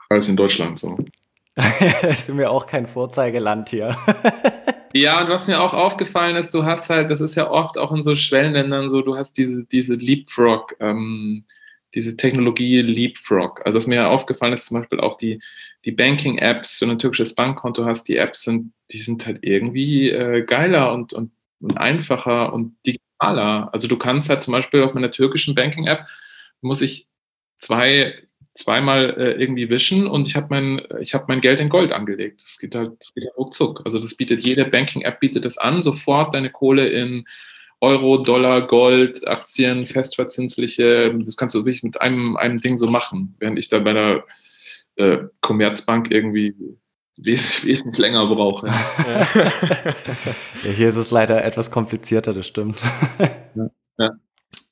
[0.10, 0.80] als in Deutschland.
[0.80, 0.98] So.
[1.56, 3.98] das ist mir auch kein Vorzeigeland hier.
[4.94, 7.92] ja, und was mir auch aufgefallen ist, du hast halt, das ist ja oft auch
[7.92, 11.46] in so Schwellenländern so, du hast diese, diese Leapfrog, ähm,
[11.94, 13.66] diese Technologie Leapfrog.
[13.66, 15.42] Also was mir ja aufgefallen ist, zum Beispiel auch die,
[15.86, 20.10] die Banking-Apps, wenn du ein türkisches Bankkonto hast, die Apps sind, die sind halt irgendwie
[20.10, 23.70] äh, geiler und, und, und einfacher und digitaler.
[23.74, 26.06] Also du kannst halt zum Beispiel auf meiner türkischen Banking-App,
[26.62, 27.08] muss ich
[27.58, 28.16] zwei,
[28.54, 32.42] zweimal äh, irgendwie wischen und ich habe mein, ich hab mein Geld in Gold angelegt.
[32.42, 33.82] Das geht halt, das geht halt ruckzuck.
[33.86, 37.26] Also das bietet jede Banking-App bietet das an, sofort deine Kohle in
[37.80, 43.36] Euro, Dollar, Gold, Aktien, festverzinsliche, das kannst du wirklich mit einem, einem Ding so machen,
[43.40, 44.24] während ich da bei der
[44.98, 46.56] äh, Commerzbank irgendwie
[47.18, 48.68] wes wesentlich länger brauche.
[48.68, 48.74] Ja.
[50.64, 52.80] ja, hier ist es leider etwas komplizierter, das stimmt.
[53.56, 53.70] Ja.
[53.98, 54.12] ja.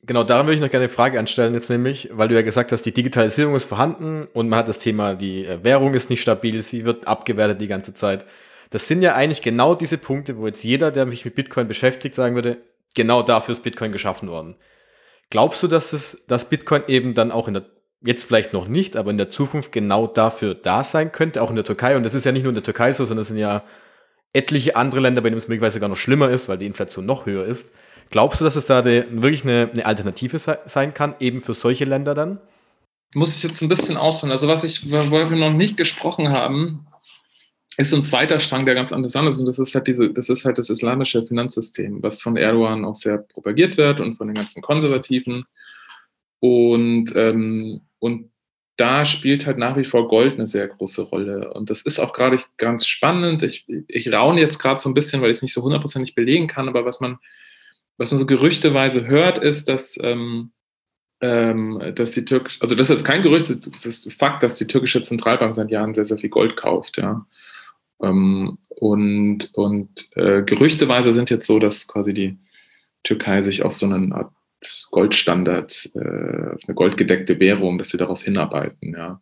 [0.03, 2.71] Genau, daran würde ich noch gerne eine Frage anstellen, jetzt nämlich, weil du ja gesagt
[2.71, 6.21] hast, die Digitalisierung ist vorhanden und man hat das Thema, die äh, Währung ist nicht
[6.21, 8.25] stabil, sie wird abgewertet die ganze Zeit.
[8.69, 12.13] Das sind ja eigentlich genau diese Punkte, wo jetzt jeder, der sich mit Bitcoin beschäftigt,
[12.13, 12.57] sagen würde,
[12.93, 14.55] genau dafür ist Bitcoin geschaffen worden.
[15.29, 17.65] Glaubst du, dass, das, dass Bitcoin eben dann auch in der
[18.05, 21.55] jetzt vielleicht noch nicht, aber in der Zukunft genau dafür da sein könnte, auch in
[21.55, 21.97] der Türkei.
[21.97, 23.63] Und das ist ja nicht nur in der Türkei so, sondern es sind ja
[24.33, 27.25] etliche andere Länder, bei denen es möglicherweise sogar noch schlimmer ist, weil die Inflation noch
[27.25, 27.71] höher ist.
[28.11, 31.85] Glaubst du, dass es da de, wirklich eine, eine, Alternative sein kann, eben für solche
[31.85, 32.39] Länder dann?
[33.13, 34.31] Muss ich jetzt ein bisschen ausholen.
[34.31, 36.85] Also was ich, worüber wir noch nicht gesprochen haben,
[37.77, 39.39] ist so ein zweiter Strang, der ganz interessant ist.
[39.39, 42.95] Und das ist halt diese, das ist halt das islamische Finanzsystem, was von Erdogan auch
[42.95, 45.45] sehr propagiert wird und von den ganzen Konservativen.
[46.39, 48.29] Und, ähm, und
[48.77, 51.51] da spielt halt nach wie vor Gold eine sehr große Rolle.
[51.53, 53.41] Und das ist auch gerade ganz spannend.
[53.41, 56.45] Ich, ich raune jetzt gerade so ein bisschen, weil ich es nicht so hundertprozentig belegen
[56.47, 57.17] kann, aber was man,
[57.97, 60.51] was man so gerüchteweise hört, ist, dass, ähm,
[61.21, 65.01] ähm, dass die türkische, also das ist kein Gerücht, das ist Fakt, dass die türkische
[65.01, 67.25] Zentralbank seit Jahren sehr, sehr viel Gold kauft, ja.
[68.03, 72.37] Ähm, und und äh, gerüchteweise sind jetzt so, dass quasi die
[73.03, 74.34] Türkei sich auf so eine Art
[74.91, 78.93] Goldstandard, äh, eine goldgedeckte Währung, dass sie darauf hinarbeiten.
[78.93, 79.21] Ja.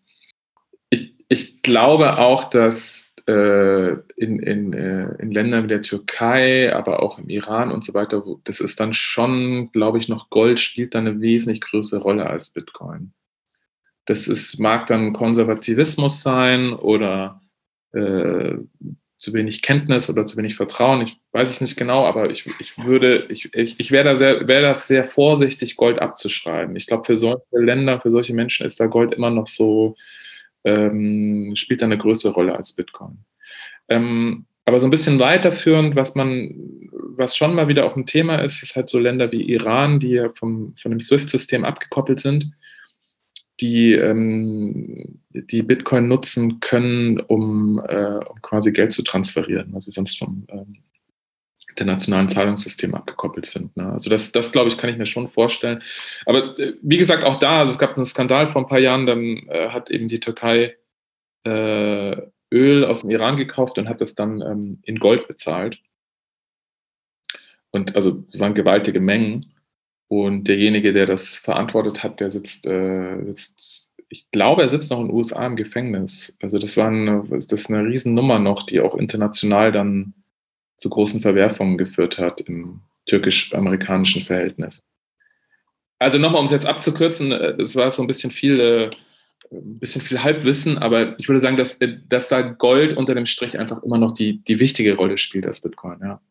[0.89, 7.02] Ich, ich glaube auch, dass äh, in, in, äh, in Ländern wie der Türkei, aber
[7.02, 10.93] auch im Iran und so weiter, das ist dann schon, glaube ich, noch Gold spielt
[10.96, 13.13] dann eine wesentlich größere Rolle als Bitcoin.
[14.06, 17.41] Das ist, mag dann Konservativismus sein oder
[17.93, 18.56] äh,
[19.24, 21.02] zu wenig Kenntnis oder zu wenig Vertrauen.
[21.02, 24.50] Ich weiß es nicht genau, aber ich, ich würde, ich, ich, ich wäre da, sehr,
[24.50, 26.76] wär da sehr vorsichtig, Gold abzuschreiben.
[26.76, 29.96] Ich glaube, für solche Länder, für solche Menschen ist da Gold immer noch so,
[30.66, 33.20] ähm, spielt da eine größere Rolle als Bitcoin.
[33.88, 38.40] Ähm, aber so ein bisschen weiterführend, was man, was schon mal wieder auch ein Thema
[38.44, 42.52] ist, ist halt so Länder wie Iran, die ja vom, von dem SWIFT-System abgekoppelt sind
[43.60, 49.91] die, ähm, die Bitcoin nutzen können, um, äh, um, quasi Geld zu transferieren, weil sie
[49.91, 50.78] sonst vom ähm,
[51.69, 53.76] internationalen Zahlungssystem abgekoppelt sind.
[53.76, 53.91] Ne?
[53.91, 55.82] Also das, das glaube ich, kann ich mir schon vorstellen.
[56.26, 59.06] Aber äh, wie gesagt, auch da, also es gab einen Skandal vor ein paar Jahren,
[59.06, 60.76] dann äh, hat eben die Türkei
[61.46, 62.15] äh,
[62.52, 65.80] Öl aus dem Iran gekauft und hat das dann ähm, in Gold bezahlt.
[67.72, 69.48] Und also es waren gewaltige Mengen.
[70.08, 73.83] Und derjenige, der das verantwortet hat, der sitzt, äh, sitzt,
[74.13, 76.38] ich glaube, er sitzt noch in den USA im Gefängnis.
[76.39, 80.13] Also das war eine, das ist eine Riesennummer noch, die auch international dann
[80.78, 84.84] zu großen Verwerfungen geführt hat im türkisch-amerikanischen Verhältnis.
[85.97, 88.91] Also nochmal, um es jetzt abzukürzen, äh, das war so ein bisschen viel, äh,
[89.52, 93.58] ein bisschen viel Halbwissen, aber ich würde sagen, dass, dass da Gold unter dem Strich
[93.58, 96.21] einfach immer noch die, die wichtige Rolle spielt als Bitcoin, ja.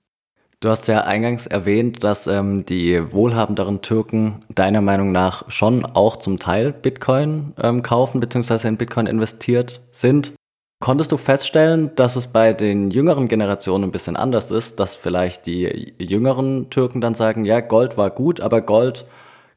[0.63, 6.19] Du hast ja eingangs erwähnt, dass ähm, die wohlhabenderen Türken deiner Meinung nach schon auch
[6.19, 8.69] zum Teil Bitcoin ähm, kaufen bzw.
[8.69, 10.35] in Bitcoin investiert sind.
[10.79, 15.47] Konntest du feststellen, dass es bei den jüngeren Generationen ein bisschen anders ist, dass vielleicht
[15.47, 19.05] die jüngeren Türken dann sagen, ja, Gold war gut, aber Gold,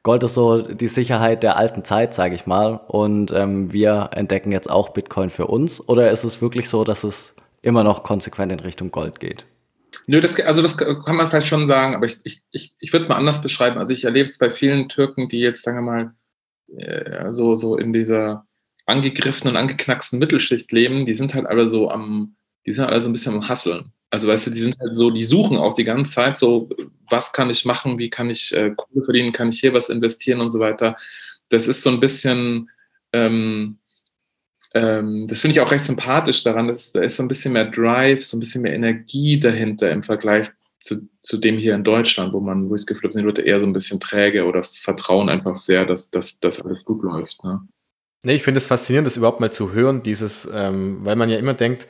[0.01, 4.51] Gold ist so die Sicherheit der alten Zeit, sage ich mal, und ähm, wir entdecken
[4.51, 5.87] jetzt auch Bitcoin für uns?
[5.87, 9.45] Oder ist es wirklich so, dass es immer noch konsequent in Richtung Gold geht?
[10.07, 13.03] Nö, das, also das kann man vielleicht schon sagen, aber ich, ich, ich, ich würde
[13.03, 13.77] es mal anders beschreiben.
[13.77, 16.15] Also ich erlebe es bei vielen Türken, die jetzt, sagen wir mal,
[16.77, 18.45] äh, so, so in dieser
[18.85, 23.13] angegriffenen, angeknacksten Mittelschicht leben, die sind halt alle so am, die sind alle so ein
[23.13, 23.91] bisschen am Hasseln.
[24.11, 26.69] Also weißt du, die sind halt so, die suchen auch die ganze Zeit so,
[27.09, 30.39] was kann ich machen, wie kann ich äh, Kohle verdienen, kann ich hier was investieren
[30.39, 30.95] und so weiter.
[31.49, 32.69] Das ist so ein bisschen,
[33.11, 33.79] ähm,
[34.75, 37.65] ähm, das finde ich auch recht sympathisch daran, dass da ist so ein bisschen mehr
[37.65, 42.33] Drive, so ein bisschen mehr Energie dahinter im Vergleich zu, zu dem hier in Deutschland,
[42.33, 44.63] wo man, wo ich das Gefühl habe, sind Leute eher so ein bisschen träge oder
[44.63, 47.41] vertrauen einfach sehr, dass, dass, dass alles gut läuft.
[47.45, 47.61] Ne?
[48.23, 51.37] Nee, ich finde es faszinierend, das überhaupt mal zu hören, dieses, ähm, weil man ja
[51.37, 51.87] immer denkt,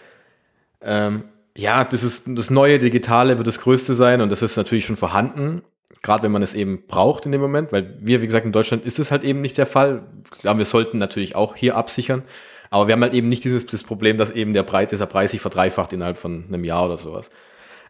[0.82, 1.24] ähm,
[1.58, 4.98] ja, das ist das neue Digitale wird das Größte sein und das ist natürlich schon
[4.98, 5.63] vorhanden,
[6.04, 8.86] gerade wenn man es eben braucht in dem Moment, weil wir, wie gesagt, in Deutschland
[8.86, 10.04] ist es halt eben nicht der Fall.
[10.39, 12.21] Klar, wir sollten natürlich auch hier absichern,
[12.69, 15.32] aber wir haben halt eben nicht dieses das Problem, dass eben der Preis, dieser Preis
[15.32, 17.30] sich verdreifacht innerhalb von einem Jahr oder sowas.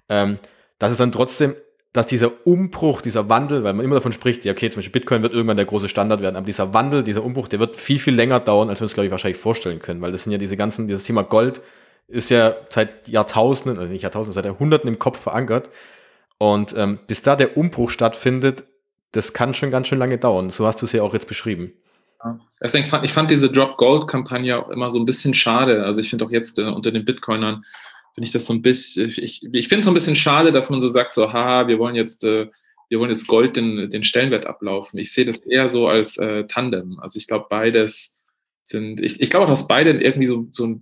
[0.10, 0.38] Ähm,
[0.80, 1.56] dass es dann trotzdem
[1.96, 5.22] dass dieser Umbruch, dieser Wandel, weil man immer davon spricht, ja, okay, zum Beispiel Bitcoin
[5.22, 8.14] wird irgendwann der große Standard werden, aber dieser Wandel, dieser Umbruch, der wird viel, viel
[8.14, 10.58] länger dauern, als wir uns, glaube ich, wahrscheinlich vorstellen können, weil das sind ja diese
[10.58, 11.62] ganzen, dieses Thema Gold
[12.08, 15.70] ist ja seit Jahrtausenden, also nicht Jahrtausenden, seit Jahrhunderten im Kopf verankert.
[16.38, 18.66] Und ähm, bis da der Umbruch stattfindet,
[19.14, 20.50] das kann schon ganz schön lange dauern.
[20.50, 21.72] So hast du es ja auch jetzt beschrieben.
[22.62, 25.84] Deswegen fand ich fand diese Drop Gold Kampagne auch immer so ein bisschen schade.
[25.84, 27.64] Also ich finde auch jetzt äh, unter den Bitcoinern
[28.16, 30.70] finde ich das so ein bisschen, ich, ich finde es so ein bisschen schade, dass
[30.70, 32.48] man so sagt, so, haha, wir wollen jetzt, äh,
[32.88, 34.98] wir wollen jetzt Gold den, den Stellenwert ablaufen.
[35.00, 36.98] Ich sehe das eher so als äh, Tandem.
[37.00, 38.24] Also ich glaube, beides
[38.64, 40.80] sind, ich, ich glaube auch, dass beide irgendwie so, so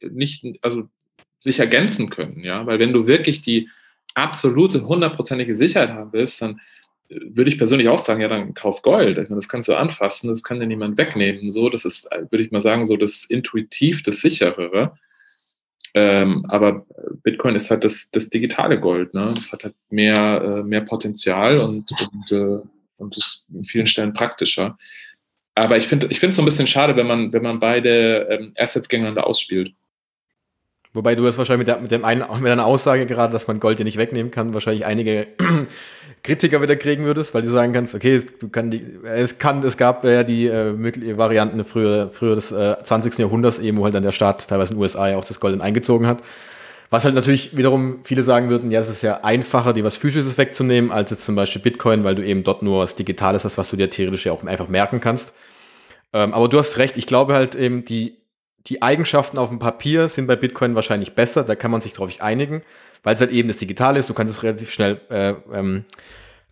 [0.00, 0.88] nicht, also
[1.38, 3.68] sich ergänzen können, ja, weil wenn du wirklich die
[4.14, 6.60] absolute, hundertprozentige Sicherheit haben willst, dann
[7.20, 9.18] würde ich persönlich auch sagen, ja, dann kauf Gold.
[9.30, 11.50] Das kannst du anfassen, das kann dir niemand wegnehmen.
[11.50, 14.96] So, das ist, äh, würde ich mal sagen, so das intuitiv, das sicherere.
[15.94, 16.86] Ähm, aber
[17.22, 19.12] Bitcoin ist halt das, das digitale Gold.
[19.14, 19.32] Ne?
[19.34, 22.58] Das hat halt mehr, äh, mehr Potenzial und, und, äh,
[22.96, 24.78] und ist in vielen Stellen praktischer.
[25.54, 28.88] Aber ich finde es so ein bisschen schade, wenn man, wenn man beide ähm, Assets
[28.88, 29.74] gegeneinander ausspielt.
[30.94, 33.60] Wobei du es wahrscheinlich mit, der, mit, dem einen, mit deiner Aussage gerade, dass man
[33.60, 35.26] Gold ja nicht wegnehmen kann, wahrscheinlich einige
[36.22, 39.76] Kritiker wieder kriegen würdest, weil du sagen kannst, okay, du kann die, es kann, es
[39.76, 43.18] gab ja die äh, Varianten früher, früher des äh, 20.
[43.18, 45.54] Jahrhunderts eben, wo halt dann der Staat, teilweise in den USA ja auch das Gold
[45.54, 46.22] dann eingezogen hat.
[46.90, 50.38] Was halt natürlich wiederum viele sagen würden, ja, es ist ja einfacher, dir was Physisches
[50.38, 53.70] wegzunehmen, als jetzt zum Beispiel Bitcoin, weil du eben dort nur was Digitales hast, was
[53.70, 55.32] du dir theoretisch ja auch einfach merken kannst.
[56.12, 58.21] Ähm, aber du hast recht, ich glaube halt eben, die
[58.66, 62.10] die Eigenschaften auf dem Papier sind bei Bitcoin wahrscheinlich besser, da kann man sich drauf
[62.20, 62.62] einigen,
[63.02, 65.84] weil es halt eben das Digitale ist, du kannst es relativ schnell äh, ähm,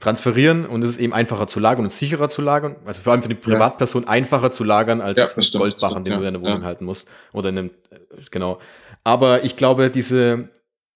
[0.00, 2.76] transferieren und es ist eben einfacher zu lagern und sicherer zu lagern.
[2.86, 4.08] Also vor allem für die Privatperson ja.
[4.08, 7.06] einfacher zu lagern, als ja, einen Goldbarren, den ja, du in der Wohnung halten musst.
[7.32, 7.98] Oder in einem, äh,
[8.30, 8.58] genau.
[9.04, 10.48] Aber ich glaube, diese,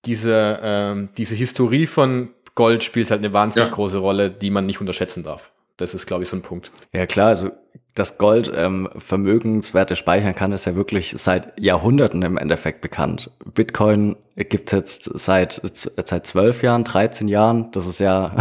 [0.06, 4.80] diese, ähm, diese Historie von Gold spielt halt eine wahnsinnig große Rolle, die man nicht
[4.80, 5.52] unterschätzen darf.
[5.76, 6.70] Das ist, glaube ich, so ein Punkt.
[6.92, 7.50] Ja, klar, also
[7.94, 13.30] dass Gold ähm, Vermögenswerte speichern kann, ist ja wirklich seit Jahrhunderten im Endeffekt bekannt.
[13.44, 17.70] Bitcoin gibt es jetzt seit, seit zwölf Jahren, 13 Jahren.
[17.70, 18.34] Das ist ja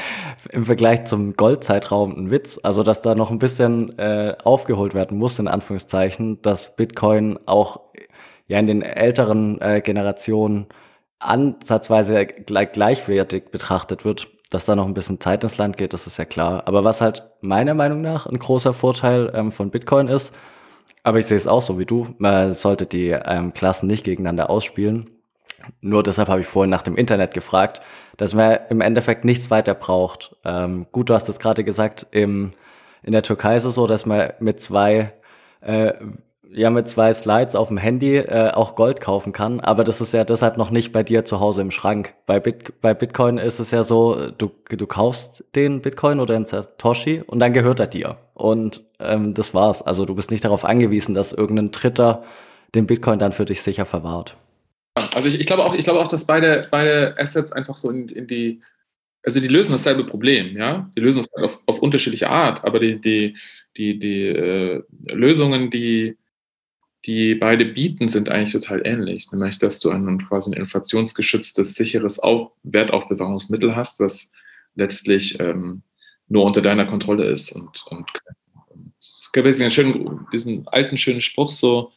[0.50, 2.60] im Vergleich zum Goldzeitraum ein Witz.
[2.62, 7.80] Also, dass da noch ein bisschen äh, aufgeholt werden muss, in Anführungszeichen, dass Bitcoin auch
[8.46, 10.66] ja in den älteren äh, Generationen
[11.18, 16.06] ansatzweise gleich, gleichwertig betrachtet wird dass da noch ein bisschen Zeit ins Land geht, das
[16.06, 16.62] ist ja klar.
[16.66, 20.34] Aber was halt meiner Meinung nach ein großer Vorteil ähm, von Bitcoin ist,
[21.02, 24.50] aber ich sehe es auch so wie du, man sollte die ähm, Klassen nicht gegeneinander
[24.50, 25.10] ausspielen.
[25.80, 27.80] Nur deshalb habe ich vorhin nach dem Internet gefragt,
[28.16, 30.36] dass man im Endeffekt nichts weiter braucht.
[30.44, 32.52] Ähm, gut, du hast es gerade gesagt, im,
[33.02, 35.12] in der Türkei ist es so, dass man mit zwei
[35.60, 35.92] äh,
[36.52, 40.12] ja mit zwei Slides auf dem Handy äh, auch Gold kaufen kann, aber das ist
[40.14, 42.14] ja deshalb noch nicht bei dir zu Hause im Schrank.
[42.26, 46.44] Bei, Bit bei Bitcoin ist es ja so, du, du kaufst den Bitcoin oder den
[46.44, 48.16] Satoshi und dann gehört er dir.
[48.34, 49.82] Und ähm, das war's.
[49.82, 52.24] Also du bist nicht darauf angewiesen, dass irgendein Dritter
[52.74, 54.36] den Bitcoin dann für dich sicher verwahrt.
[55.12, 58.08] Also ich, ich glaube auch, ich glaube auch, dass beide, beide Assets einfach so in,
[58.08, 58.60] in die,
[59.24, 60.90] also die lösen dasselbe Problem, ja.
[60.96, 63.36] Die lösen es halt auf, auf unterschiedliche Art, aber die, die,
[63.76, 64.82] die, die äh,
[65.12, 66.16] Lösungen, die
[67.06, 69.30] die beide bieten, sind eigentlich total ähnlich.
[69.30, 74.30] Nämlich, dass du ein quasi ein inflationsgeschütztes, sicheres Auf Wertaufbewahrungsmittel hast, was
[74.74, 75.82] letztlich ähm,
[76.28, 77.52] nur unter deiner Kontrolle ist.
[77.52, 78.08] Und, und,
[78.68, 81.92] und es gibt jetzt schönen, diesen alten, schönen Spruch so,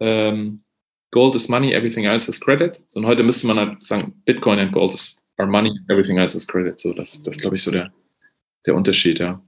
[0.00, 0.62] ähm,
[1.10, 2.82] Gold is money, everything else is credit.
[2.94, 6.46] Und heute müsste man halt sagen, Bitcoin and Gold is our money, everything else is
[6.46, 6.78] credit.
[6.78, 7.90] So, das, das glaube ich, so der,
[8.66, 9.42] der Unterschied, ja.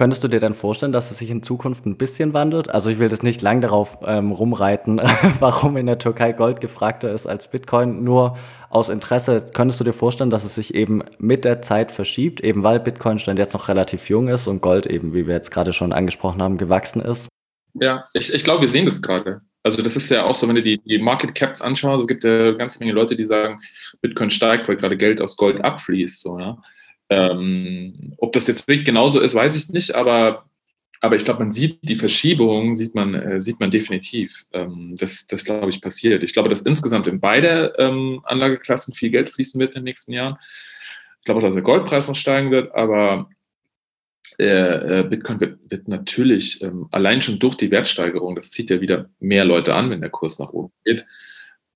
[0.00, 2.70] Könntest du dir dann vorstellen, dass es sich in Zukunft ein bisschen wandelt?
[2.70, 4.98] Also ich will das nicht lang darauf ähm, rumreiten,
[5.40, 8.02] warum in der Türkei Gold gefragter ist als Bitcoin.
[8.02, 8.38] Nur
[8.70, 12.62] aus Interesse, könntest du dir vorstellen, dass es sich eben mit der Zeit verschiebt, eben
[12.62, 15.74] weil Bitcoin stand jetzt noch relativ jung ist und Gold eben, wie wir jetzt gerade
[15.74, 17.28] schon angesprochen haben, gewachsen ist?
[17.74, 19.42] Ja, ich, ich glaube, wir sehen das gerade.
[19.62, 22.24] Also das ist ja auch so, wenn du die, die Market Caps anschaust, es gibt
[22.24, 23.60] ja eine ganze Menge Leute, die sagen,
[24.00, 26.22] Bitcoin steigt, weil gerade Geld aus Gold abfließt.
[26.22, 26.56] So, ja.
[27.10, 30.46] Ähm, ob das jetzt wirklich genauso ist, weiß ich nicht, aber,
[31.00, 34.46] aber ich glaube, man sieht die Verschiebung, sieht man, äh, sieht man definitiv.
[34.52, 36.22] Ähm, das, das glaube ich, passiert.
[36.22, 40.12] Ich glaube, dass insgesamt in beide ähm, Anlageklassen viel Geld fließen wird in den nächsten
[40.12, 40.36] Jahren.
[41.18, 43.28] Ich glaube auch, dass der Goldpreis noch steigen wird, aber
[44.38, 48.80] äh, äh, Bitcoin wird, wird natürlich ähm, allein schon durch die Wertsteigerung, das zieht ja
[48.80, 51.04] wieder mehr Leute an, wenn der Kurs nach oben geht.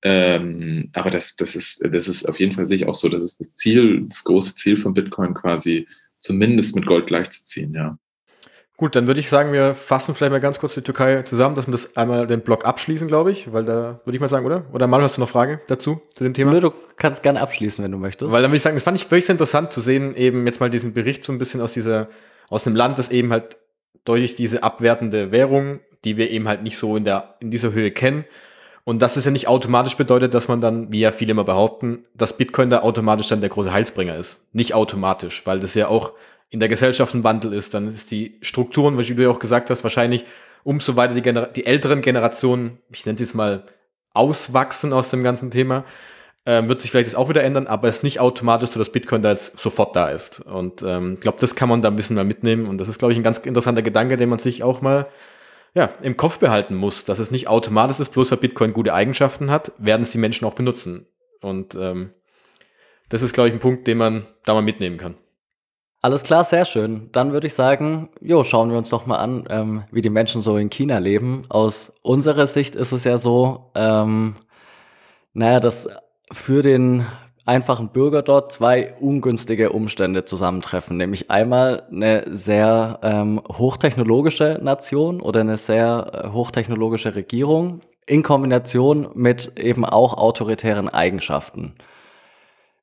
[0.07, 3.23] Ähm, aber das, das, ist, das ist auf jeden Fall sehe ich auch so, das
[3.23, 5.89] ist das Ziel, das große Ziel von Bitcoin quasi
[6.19, 7.99] zumindest mit Gold gleichzuziehen, ja.
[8.77, 11.69] Gut, dann würde ich sagen, wir fassen vielleicht mal ganz kurz die Türkei zusammen, dass
[11.69, 14.65] wir das einmal den Block abschließen, glaube ich, weil da würde ich mal sagen, oder?
[14.73, 16.53] Oder mal hast du noch Frage dazu, zu dem Thema?
[16.53, 18.33] Nö, du kannst gerne abschließen, wenn du möchtest.
[18.33, 20.59] Weil dann würde ich sagen, das fand ich wirklich sehr interessant zu sehen, eben jetzt
[20.59, 22.09] mal diesen Bericht so ein bisschen aus dieser,
[22.51, 23.59] aus einem Land, das eben halt
[24.05, 27.93] durch diese abwertende Währung, die wir eben halt nicht so in der, in dieser Höhe
[27.93, 28.25] kennen,
[28.85, 32.05] und das ist ja nicht automatisch bedeutet, dass man dann, wie ja viele immer behaupten,
[32.15, 34.41] dass Bitcoin da automatisch dann der große Heilsbringer ist.
[34.53, 36.13] Nicht automatisch, weil das ja auch
[36.51, 37.73] in der Gesellschaft ein Wandel ist.
[37.73, 40.27] Dann ist die Strukturen, wie du ja auch gesagt hast, wahrscheinlich
[40.65, 43.65] umso weiter die, Gener die älteren Generationen, ich nenne es jetzt mal,
[44.13, 45.85] auswachsen aus dem ganzen Thema,
[46.47, 48.93] ähm, wird sich vielleicht das auch wieder ändern, aber es ist nicht automatisch so, dass
[48.93, 50.41] Bitcoin da jetzt sofort da ist.
[50.41, 52.67] Und ich ähm, glaube, das kann man da ein bisschen mal mitnehmen.
[52.67, 55.09] Und das ist, glaube ich, ein ganz interessanter Gedanke, den man sich auch mal
[55.75, 59.51] ja, im Kopf behalten muss, dass es nicht automatisch ist, bloß weil Bitcoin gute Eigenschaften
[59.51, 61.07] hat, werden es die Menschen auch benutzen.
[61.43, 62.11] Und ähm,
[63.09, 65.17] das ist, glaube ich, ein Punkt, den man da mal mitnehmen kann.
[66.01, 67.09] Alles klar, sehr schön.
[67.13, 70.43] Dann würde ich sagen, jo, schauen wir uns doch mal an, ähm, wie die Menschen
[70.43, 71.45] so in China leben.
[71.49, 74.37] Aus unserer Sicht ist es ja so, ähm,
[75.33, 75.89] naja, dass
[76.31, 77.07] für den
[77.45, 80.97] einfachen Bürger dort zwei ungünstige Umstände zusammentreffen.
[80.97, 89.09] Nämlich einmal eine sehr ähm, hochtechnologische Nation oder eine sehr äh, hochtechnologische Regierung in Kombination
[89.15, 91.75] mit eben auch autoritären Eigenschaften.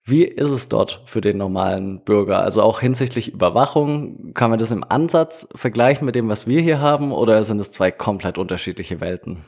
[0.03, 2.39] Wie ist es dort für den normalen Bürger?
[2.41, 6.79] Also auch hinsichtlich Überwachung, kann man das im Ansatz vergleichen mit dem, was wir hier
[6.79, 9.45] haben, oder sind es zwei komplett unterschiedliche Welten?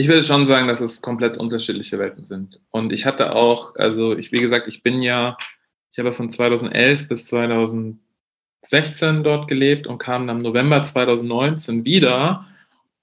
[0.00, 2.60] Ich würde schon sagen, dass es komplett unterschiedliche Welten sind.
[2.70, 5.36] Und ich hatte auch, also ich, wie gesagt, ich bin ja,
[5.90, 7.98] ich habe von 2011 bis 2016
[9.24, 12.46] dort gelebt und kam dann im November 2019 wieder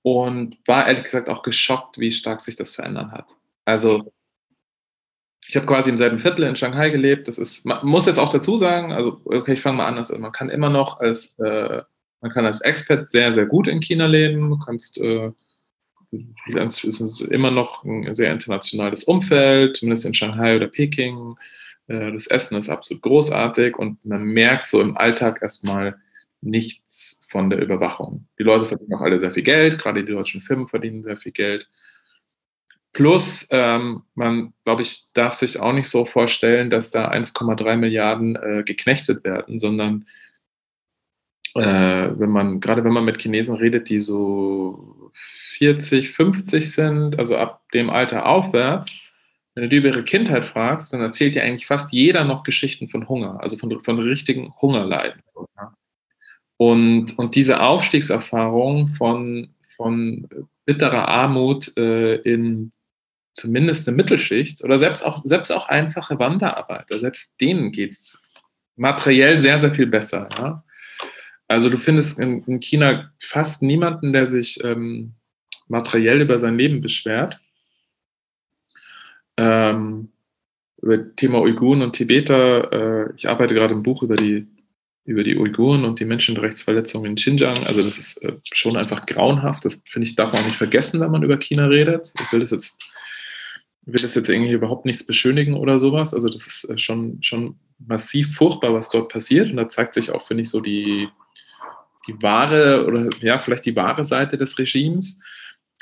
[0.03, 3.33] und war ehrlich gesagt auch geschockt, wie stark sich das verändert hat.
[3.65, 4.13] Also
[5.49, 7.27] ich habe quasi im selben Viertel in Shanghai gelebt.
[7.27, 9.97] Das ist, man muss jetzt auch dazu sagen, also okay, ich fange mal an.
[9.97, 11.81] Also man kann immer noch als, äh,
[12.21, 14.49] man kann als Expert sehr, sehr gut in China leben.
[14.49, 15.33] Du kannst äh,
[16.55, 21.35] es ist immer noch ein sehr internationales Umfeld, zumindest in Shanghai oder Peking.
[21.87, 25.97] Äh, das Essen ist absolut großartig und man merkt so im Alltag erstmal
[26.41, 28.27] nichts von der Überwachung.
[28.39, 31.31] Die Leute verdienen auch alle sehr viel Geld, gerade die deutschen Firmen verdienen sehr viel
[31.31, 31.67] Geld.
[32.93, 38.37] Plus, ähm, man, glaube ich, darf sich auch nicht so vorstellen, dass da 1,3 Milliarden
[38.37, 40.05] äh, geknechtet werden, sondern
[41.55, 44.94] äh, wenn man, gerade wenn man mit Chinesen redet, die so
[45.57, 48.99] 40, 50 sind, also ab dem Alter aufwärts,
[49.53, 52.87] wenn du die über ihre Kindheit fragst, dann erzählt dir eigentlich fast jeder noch Geschichten
[52.87, 55.21] von Hunger, also von, von richtigen Hungerleiden.
[56.57, 60.27] Und, und diese Aufstiegserfahrung von, von
[60.65, 62.71] bitterer Armut äh, in
[63.33, 68.21] zumindest eine Mittelschicht oder selbst auch, selbst auch einfache Wanderarbeiter, selbst denen geht es
[68.77, 70.29] materiell sehr, sehr viel besser.
[70.31, 70.63] Ja?
[71.47, 75.13] Also du findest in, in, China fast niemanden, der sich ähm,
[75.67, 77.39] materiell über sein Leben beschwert.
[79.37, 80.09] Ähm,
[80.81, 82.71] über Thema Uiguren und Tibeter.
[83.07, 84.47] Äh, ich arbeite gerade ein Buch über die,
[85.03, 87.65] über die Uiguren und die Menschenrechtsverletzungen in Xinjiang.
[87.65, 89.65] Also das ist äh, schon einfach grauenhaft.
[89.65, 92.13] Das finde ich, darf man auch nicht vergessen, wenn man über China redet.
[92.19, 92.79] Ich will das jetzt,
[93.85, 96.13] will das jetzt irgendwie überhaupt nichts beschönigen oder sowas.
[96.13, 99.49] Also das ist äh, schon, schon massiv furchtbar, was dort passiert.
[99.49, 101.09] Und da zeigt sich auch, finde ich, so die,
[102.07, 105.21] die wahre oder ja, vielleicht die wahre Seite des Regimes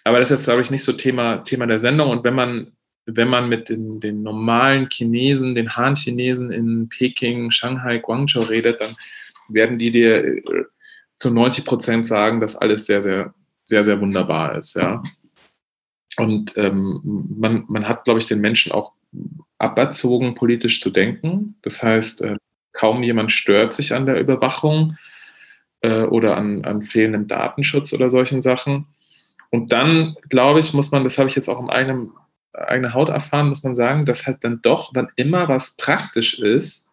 [0.04, 2.10] aber das ist jetzt, glaube ich, nicht so Thema, Thema der Sendung.
[2.10, 2.74] Und wenn man,
[3.06, 8.96] wenn man mit den, den normalen Chinesen, den Han-Chinesen in Peking, Shanghai, Guangzhou redet, dann
[9.50, 10.44] werden die dir äh,
[11.18, 13.34] zu 90 Prozent sagen, dass alles sehr, sehr,
[13.64, 14.76] sehr, sehr wunderbar ist.
[14.76, 15.02] Ja.
[16.18, 17.02] und ähm,
[17.38, 18.94] man, man hat, glaube ich, den Menschen auch
[19.58, 21.56] aberzogen, politisch zu denken.
[21.62, 22.38] Das heißt, äh,
[22.74, 24.98] kaum jemand stört sich an der Überwachung
[25.82, 28.88] äh, oder an, an fehlendem Datenschutz oder solchen Sachen.
[29.54, 32.12] Und dann, glaube ich, muss man, das habe ich jetzt auch im eigenen,
[32.54, 36.90] eigenen Haut erfahren, muss man sagen, dass halt dann doch, wann immer was praktisch ist,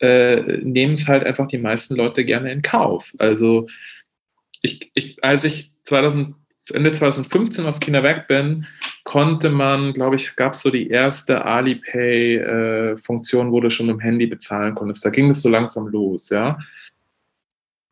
[0.00, 3.12] äh, nehmen es halt einfach die meisten Leute gerne in Kauf.
[3.18, 3.66] Also
[4.62, 6.34] ich, ich, als ich 2000,
[6.72, 8.64] Ende 2015 aus China weg bin,
[9.04, 13.96] konnte man, glaube ich, gab es so die erste Alipay-Funktion, äh, wo du schon mit
[13.96, 15.04] dem Handy bezahlen konntest.
[15.04, 16.58] Da ging es so langsam los, ja.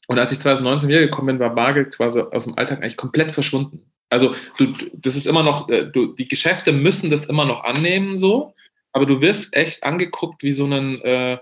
[0.07, 3.31] Und als ich 2019 wieder gekommen bin, war Bargeld quasi aus dem Alltag eigentlich komplett
[3.31, 3.83] verschwunden.
[4.09, 8.17] Also du, das ist immer noch, äh, du, die Geschäfte müssen das immer noch annehmen,
[8.17, 8.55] so,
[8.93, 11.39] aber du wirst echt angeguckt wie so ein äh,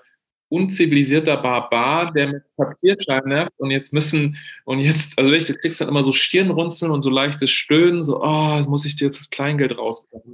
[0.48, 5.80] unzivilisierter Barbar, der mit Papierschein nervt und jetzt müssen, und jetzt, also wirklich, du kriegst
[5.80, 9.20] dann immer so Stirnrunzeln und so leichtes Stöhnen, so, oh, jetzt muss ich dir jetzt
[9.20, 10.24] das Kleingeld rauskommen.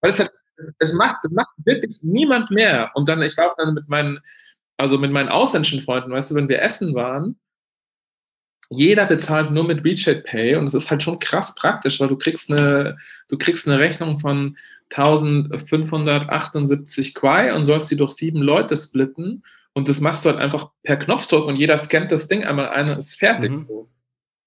[0.00, 0.32] Weil es halt,
[0.78, 2.90] es macht, das macht wirklich niemand mehr.
[2.94, 4.18] Und dann, ich war auch dann mit meinen,
[4.76, 7.38] also mit meinen ausländischen Freunden, weißt du, wenn wir essen waren,
[8.70, 12.16] jeder bezahlt nur mit WeChat Pay und es ist halt schon krass praktisch, weil du
[12.16, 12.98] kriegst eine,
[13.28, 14.58] du kriegst eine Rechnung von
[14.90, 19.42] 1578 Quai und sollst sie durch sieben Leute splitten
[19.72, 22.90] und das machst du halt einfach per Knopfdruck und jeder scannt das Ding einmal ein
[22.90, 23.52] und ist fertig.
[23.52, 23.62] Mhm.
[23.62, 23.88] So.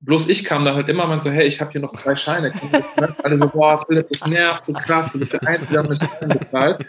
[0.04, 2.52] Bloß ich kam da halt immer mal so, hey, ich habe hier noch zwei Scheine.
[3.22, 6.40] Alle so, boah, Philipp, das nervt so krass, du bist der Einzige, der mit Scheinen
[6.40, 6.84] bezahlt.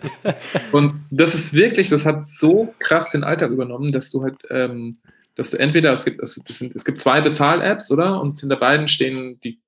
[0.72, 4.98] Und das ist wirklich, das hat so krass den Alltag übernommen, dass du halt, ähm,
[5.34, 8.20] dass du entweder, es gibt, es, sind, es gibt zwei Bezahl-Apps, oder?
[8.20, 9.60] Und hinter beiden stehen die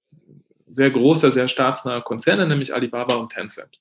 [0.71, 3.81] sehr große, sehr staatsnahe Konzerne, nämlich Alibaba und Tencent.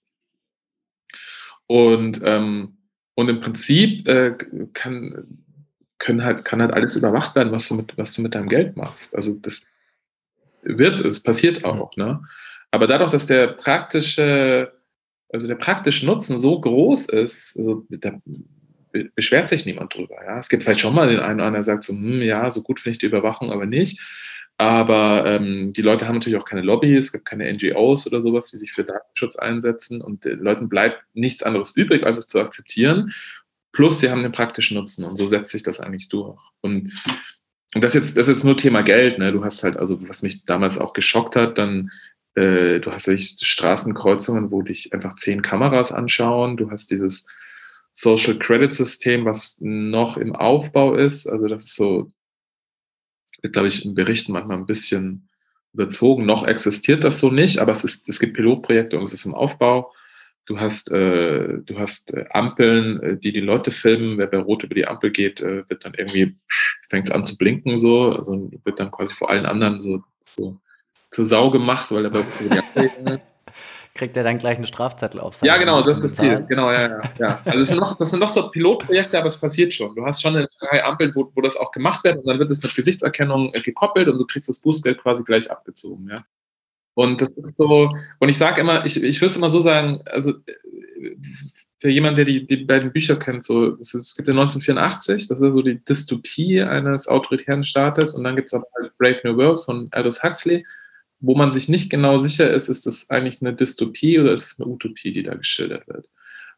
[1.68, 2.78] Und ähm,
[3.16, 4.36] und im Prinzip äh,
[4.74, 5.28] kann,
[6.00, 8.76] können halt, kann halt alles überwacht werden, was du, mit, was du mit deinem Geld
[8.76, 9.16] machst.
[9.16, 9.66] Also das
[10.64, 11.96] wird, es passiert auch.
[11.96, 12.24] Ne?
[12.72, 14.74] Aber dadurch, dass der praktische,
[15.32, 18.20] also der praktische Nutzen so groß ist, also da
[19.16, 20.16] beschwert sich niemand drüber.
[20.24, 20.40] Ja?
[20.40, 22.62] Es gibt vielleicht schon mal den einen oder anderen, der sagt so, hm, ja, so
[22.62, 24.00] gut finde ich die Überwachung, aber nicht.
[24.58, 28.52] Aber ähm, die Leute haben natürlich auch keine Lobby, es gibt keine NGOs oder sowas,
[28.52, 32.40] die sich für Datenschutz einsetzen und den Leuten bleibt nichts anderes übrig, als es zu
[32.40, 33.12] akzeptieren.
[33.72, 36.40] Plus, sie haben den praktischen Nutzen und so setzt sich das eigentlich durch.
[36.62, 36.94] Und,
[37.74, 39.18] und das, jetzt, das ist jetzt nur Thema Geld.
[39.18, 39.32] Ne?
[39.32, 41.90] Du hast halt, also was mich damals auch geschockt hat, dann
[42.36, 46.58] äh, du hast Straßenkreuzungen, wo dich einfach zehn Kameras anschauen.
[46.58, 47.28] Du hast dieses
[47.94, 51.28] Social Credit System, was noch im Aufbau ist.
[51.28, 52.12] Also das ist so
[53.44, 55.30] wird, glaube ich, in Berichten manchmal ein bisschen
[55.74, 56.26] überzogen.
[56.26, 59.36] Noch existiert das so nicht, aber es, ist, es gibt Pilotprojekte und es ist im
[59.36, 59.94] Aufbau.
[60.46, 64.18] Du hast, äh, du hast äh, Ampeln, äh, die die Leute filmen.
[64.18, 66.36] Wer bei Rot über die Ampel geht, äh, wird dann irgendwie,
[66.90, 70.60] fängt es an zu blinken so, also wird dann quasi vor allen anderen so, so
[71.12, 73.22] zur Sau gemacht, weil er bei Rot über die Ampel
[73.96, 76.46] kriegt er dann gleich einen Strafzettel auf Ja, genau, das ist das Ziel.
[76.50, 77.02] Genau, ja, ja.
[77.20, 77.42] ja.
[77.46, 79.96] Also das sind, noch, das sind noch so Pilotprojekte, aber es passiert schon.
[79.96, 82.64] Du hast schon eine Ampel, wo, wo das auch gemacht wird und dann wird es
[82.64, 86.26] mit Gesichtserkennung äh, gekoppelt und du kriegst das Bußgeld quasi gleich abgezogen, ja.
[86.96, 90.02] Und das ist so, und ich sage immer, ich, ich würde es immer so sagen,
[90.06, 91.16] also äh,
[91.80, 95.28] für jemanden, der die, die beiden Bücher kennt, so, es, ist, es gibt ja 1984,
[95.28, 99.20] das ist so die Dystopie eines autoritären Staates und dann gibt es aber halt Brave
[99.24, 100.66] New World von Aldous Huxley
[101.24, 104.60] wo man sich nicht genau sicher ist, ist das eigentlich eine Dystopie oder ist es
[104.60, 106.10] eine Utopie, die da geschildert wird.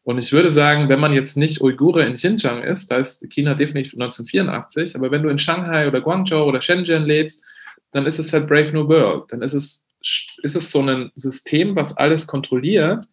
[0.02, 3.54] Und ich würde sagen, wenn man jetzt nicht Uigure in Xinjiang ist, da ist China
[3.54, 7.44] definitiv 1984, aber wenn du in Shanghai oder Guangzhou oder Shenzhen lebst,
[7.92, 9.30] dann ist es halt Brave New World.
[9.30, 9.86] Dann ist es,
[10.42, 13.06] ist es so ein System, was alles kontrolliert,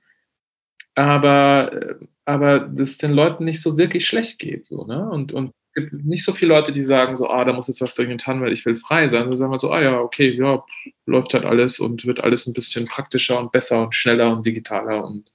[0.95, 4.65] aber, aber das den Leuten nicht so wirklich schlecht geht.
[4.65, 5.07] So, ne?
[5.07, 7.95] und, und gibt nicht so viele Leute, die sagen so, ah, da muss jetzt was
[7.95, 9.27] dringend getan, weil ich will frei sein.
[9.29, 10.63] Sie sagen halt so, ah ja, okay, ja,
[11.05, 15.03] läuft halt alles und wird alles ein bisschen praktischer und besser und schneller und digitaler
[15.03, 15.31] und,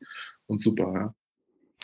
[0.46, 1.14] und super, ja.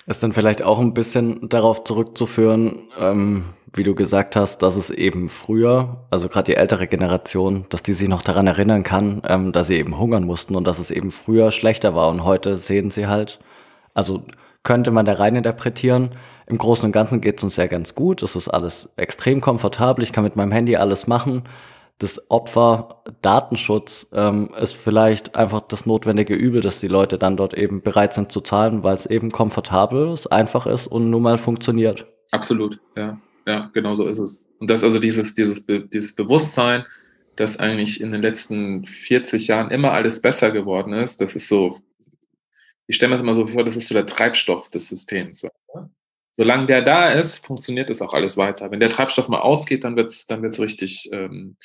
[0.07, 4.91] Ist dann vielleicht auch ein bisschen darauf zurückzuführen, ähm, wie du gesagt hast, dass es
[4.91, 9.53] eben früher, also gerade die ältere Generation, dass die sich noch daran erinnern kann, ähm,
[9.53, 12.11] dass sie eben hungern mussten und dass es eben früher schlechter war.
[12.11, 13.41] Und heute sehen sie halt,
[13.95, 14.25] also
[14.65, 16.11] könnte man da rein interpretieren,
[16.47, 18.23] im Großen und Ganzen geht es uns ja ganz gut.
[18.23, 20.03] Es ist alles extrem komfortabel.
[20.03, 21.45] Ich kann mit meinem Handy alles machen.
[21.99, 27.55] Das Opfer Datenschutz ähm, ist vielleicht einfach das notwendige Übel, dass die Leute dann dort
[27.55, 31.39] eben bereit sind zu zahlen, weil es eben komfortabel ist, einfach ist und nun mal
[31.39, 32.07] funktioniert.
[32.33, 33.19] Absolut, ja.
[33.47, 34.45] Ja, genau so ist es.
[34.59, 36.85] Und das also dieses, dieses, dieses Bewusstsein,
[37.37, 41.77] dass eigentlich in den letzten 40 Jahren immer alles besser geworden ist, das ist so,
[42.87, 45.47] ich stelle mir das immer so vor, das ist so der Treibstoff des Systems
[46.37, 48.71] solange der da ist, funktioniert das auch alles weiter.
[48.71, 51.57] Wenn der Treibstoff mal ausgeht, dann wird es dann wird's richtig, ähm,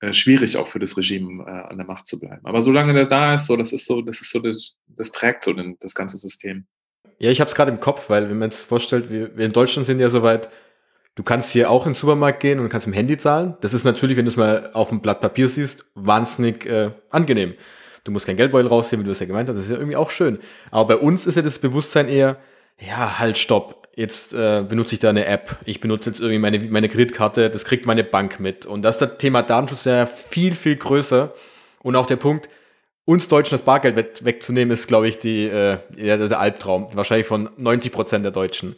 [0.00, 2.44] äh, schwierig auch für das Regime äh, an der Macht zu bleiben.
[2.44, 5.44] Aber solange der da ist, so das ist so, das ist so, das, das trägt
[5.44, 6.66] so den, das ganze System.
[7.18, 9.52] Ja, ich habe es gerade im Kopf, weil wenn man es vorstellt, wir, wir in
[9.52, 10.50] Deutschland sind ja soweit,
[11.14, 13.56] du kannst hier auch in den Supermarkt gehen und kannst dem Handy zahlen.
[13.62, 17.54] Das ist natürlich, wenn du es mal auf dem Blatt Papier siehst, wahnsinnig äh, angenehm.
[18.06, 19.56] Du musst kein Geldbeutel rausnehmen, wie du es ja gemeint hast.
[19.56, 20.38] Das ist ja irgendwie auch schön.
[20.70, 22.36] Aber bei uns ist ja das Bewusstsein eher,
[22.78, 23.88] ja, halt, stopp.
[23.96, 25.56] Jetzt äh, benutze ich da eine App.
[25.64, 27.50] Ich benutze jetzt irgendwie meine, meine Kreditkarte.
[27.50, 28.64] Das kriegt meine Bank mit.
[28.64, 31.32] Und das ist das Thema Datenschutz ja viel, viel größer.
[31.82, 32.48] Und auch der Punkt,
[33.06, 36.88] uns Deutschen das Bargeld weg, wegzunehmen, ist, glaube ich, die, äh, ja, der Albtraum.
[36.92, 38.76] Wahrscheinlich von 90 Prozent der Deutschen.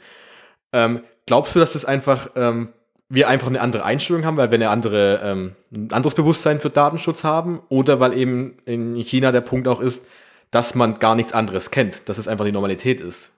[0.72, 2.68] Ähm, glaubst du, dass das einfach, ähm,
[3.08, 6.70] wir einfach eine andere Einstellung haben, weil wir eine andere, ähm, ein anderes Bewusstsein für
[6.70, 7.60] Datenschutz haben?
[7.68, 10.04] Oder weil eben in China der Punkt auch ist,
[10.50, 13.30] dass man gar nichts anderes kennt, dass es einfach die Normalität ist?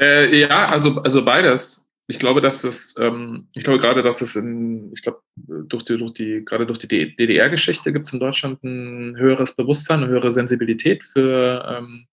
[0.00, 4.36] Äh, ja, also, also beides ich glaube, dass es, ähm, ich glaube gerade, dass es
[4.36, 8.62] in, ich glaube, durch die, durch die, gerade durch die DDR-Geschichte gibt es in Deutschland
[8.62, 12.06] ein höheres Bewusstsein, eine höhere Sensibilität für ähm,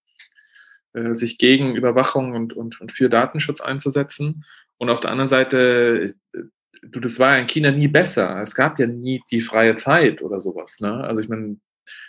[0.94, 4.46] äh, sich gegen Überwachung und, und, und für Datenschutz einzusetzen.
[4.78, 6.40] Und auf der anderen Seite, äh,
[6.82, 8.42] du, das war ja in China nie besser.
[8.42, 10.80] Es gab ja nie die freie Zeit oder sowas.
[10.80, 11.04] Ne?
[11.04, 11.58] Also ich meine,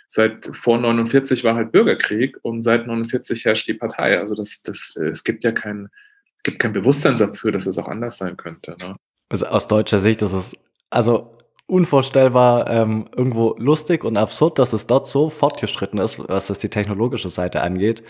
[0.07, 4.19] seit vor 49 war halt Bürgerkrieg und seit 49 herrscht die Partei.
[4.19, 5.89] Also das, das, es gibt ja kein
[6.43, 8.75] gibt kein Bewusstsein dafür, dass es auch anders sein könnte.
[8.81, 8.95] Ne?
[9.29, 10.57] Also aus deutscher Sicht ist es
[10.89, 16.59] also unvorstellbar ähm, irgendwo lustig und absurd, dass es dort so fortgeschritten ist, was das
[16.59, 18.03] die technologische Seite angeht,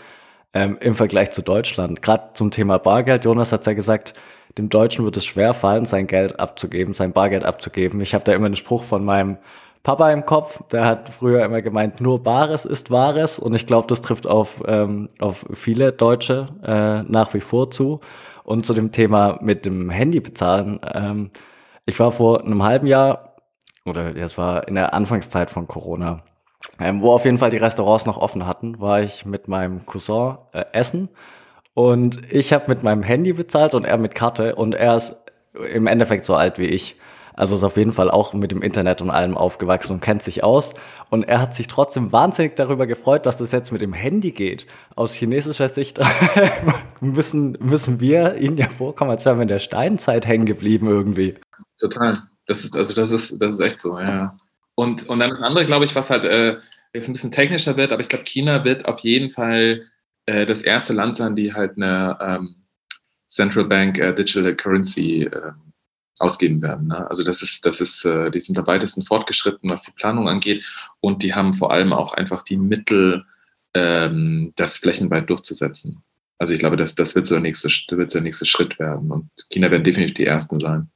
[0.52, 2.02] ähm, im Vergleich zu Deutschland.
[2.02, 4.14] Gerade zum Thema Bargeld, Jonas hat ja gesagt,
[4.58, 8.00] dem Deutschen wird es schwer fallen, sein Geld abzugeben, sein Bargeld abzugeben.
[8.00, 9.38] Ich habe da immer einen Spruch von meinem
[9.82, 13.86] Papa im Kopf, der hat früher immer gemeint, nur Bares ist Wahres und ich glaube,
[13.86, 18.00] das trifft auf, ähm, auf viele Deutsche äh, nach wie vor zu.
[18.44, 21.30] Und zu dem Thema mit dem Handy bezahlen, ähm,
[21.86, 23.36] ich war vor einem halben Jahr,
[23.84, 26.22] oder es war in der Anfangszeit von Corona,
[26.80, 30.38] ähm, wo auf jeden Fall die Restaurants noch offen hatten, war ich mit meinem Cousin
[30.52, 31.10] äh, essen
[31.74, 35.16] und ich habe mit meinem Handy bezahlt und er mit Karte und er ist
[35.72, 36.96] im Endeffekt so alt wie ich.
[37.36, 40.44] Also ist auf jeden Fall auch mit dem Internet und allem aufgewachsen und kennt sich
[40.44, 40.72] aus.
[41.10, 44.68] Und er hat sich trotzdem wahnsinnig darüber gefreut, dass das jetzt mit dem Handy geht.
[44.94, 45.98] Aus chinesischer Sicht
[47.00, 51.34] müssen, müssen wir ihnen ja vorkommen, als wären wir in der Steinzeit hängen geblieben irgendwie.
[51.80, 52.22] Total.
[52.46, 54.36] Das ist, also das ist, das ist echt so, ja.
[54.76, 56.58] Und, und dann das andere, glaube ich, was halt äh,
[56.92, 59.82] jetzt ein bisschen technischer wird, aber ich glaube, China wird auf jeden Fall
[60.26, 62.56] äh, das erste Land sein, die halt eine ähm,
[63.28, 65.52] Central Bank äh, Digital Currency äh,
[66.18, 66.88] ausgeben werden.
[66.88, 67.08] Ne?
[67.10, 70.64] Also das ist, das ist, äh, die sind am weitesten fortgeschritten, was die Planung angeht,
[71.00, 73.24] und die haben vor allem auch einfach die Mittel,
[73.74, 76.02] ähm, das flächenweit durchzusetzen.
[76.38, 79.10] Also ich glaube, das, das wird so der nächste, wird so der nächste Schritt werden.
[79.10, 80.88] Und China werden definitiv die ersten sein.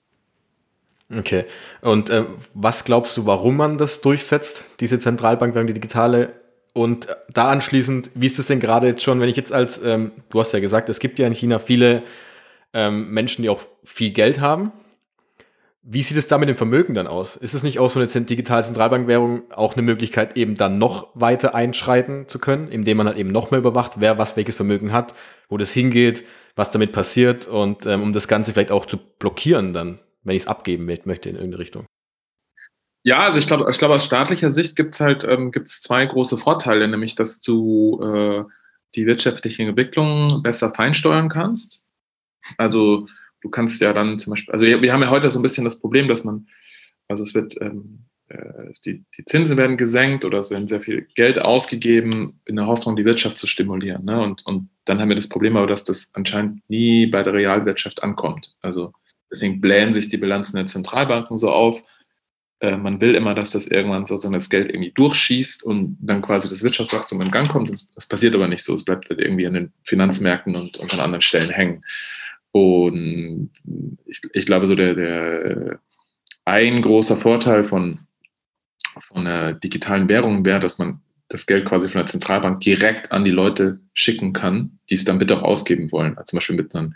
[1.16, 1.44] Okay.
[1.80, 2.24] Und äh,
[2.54, 6.34] was glaubst du, warum man das durchsetzt, diese Zentralbankwährung, die digitale?
[6.72, 10.12] Und da anschließend, wie ist es denn gerade jetzt schon, wenn ich jetzt als, ähm,
[10.30, 12.02] du hast ja gesagt, es gibt ja in China viele
[12.72, 14.72] ähm, Menschen, die auch viel Geld haben
[15.90, 17.34] wie sieht es da mit dem Vermögen dann aus?
[17.34, 21.54] Ist es nicht auch so eine digitale Zentralbankwährung auch eine Möglichkeit, eben dann noch weiter
[21.54, 25.14] einschreiten zu können, indem man halt eben noch mehr überwacht, wer was welches Vermögen hat,
[25.48, 26.24] wo das hingeht,
[26.56, 30.42] was damit passiert und ähm, um das Ganze vielleicht auch zu blockieren dann, wenn ich
[30.42, 31.86] es abgeben möchte in irgendeine Richtung?
[33.04, 36.04] Ja, also ich glaube, ich glaube aus staatlicher Sicht gibt es halt ähm, gibt's zwei
[36.04, 38.44] große Vorteile, nämlich dass du äh,
[38.94, 41.84] die wirtschaftliche Entwicklung besser feinsteuern kannst.
[42.56, 43.06] Also
[43.40, 45.64] du kannst ja dann zum Beispiel, also wir, wir haben ja heute so ein bisschen
[45.64, 46.48] das Problem, dass man,
[47.08, 51.06] also es wird, ähm, äh, die, die Zinsen werden gesenkt oder es werden sehr viel
[51.14, 54.04] Geld ausgegeben in der Hoffnung, die Wirtschaft zu stimulieren.
[54.04, 54.20] Ne?
[54.20, 58.02] Und, und dann haben wir das Problem aber, dass das anscheinend nie bei der Realwirtschaft
[58.02, 58.54] ankommt.
[58.60, 58.92] Also
[59.30, 61.82] deswegen blähen sich die Bilanzen der Zentralbanken so auf.
[62.60, 66.48] Äh, man will immer, dass das irgendwann sozusagen das Geld irgendwie durchschießt und dann quasi
[66.48, 67.70] das Wirtschaftswachstum in Gang kommt.
[67.70, 68.74] Das, das passiert aber nicht so.
[68.74, 71.84] Es bleibt halt irgendwie an den Finanzmärkten und, und an anderen Stellen hängen.
[72.50, 73.50] Und
[74.06, 75.80] ich, ich glaube, so der, der
[76.44, 78.00] ein großer Vorteil von,
[78.98, 83.24] von einer digitalen Währung wäre, dass man das Geld quasi von der Zentralbank direkt an
[83.24, 86.16] die Leute schicken kann, die es dann bitte auch ausgeben wollen.
[86.16, 86.94] Also zum Beispiel mit einem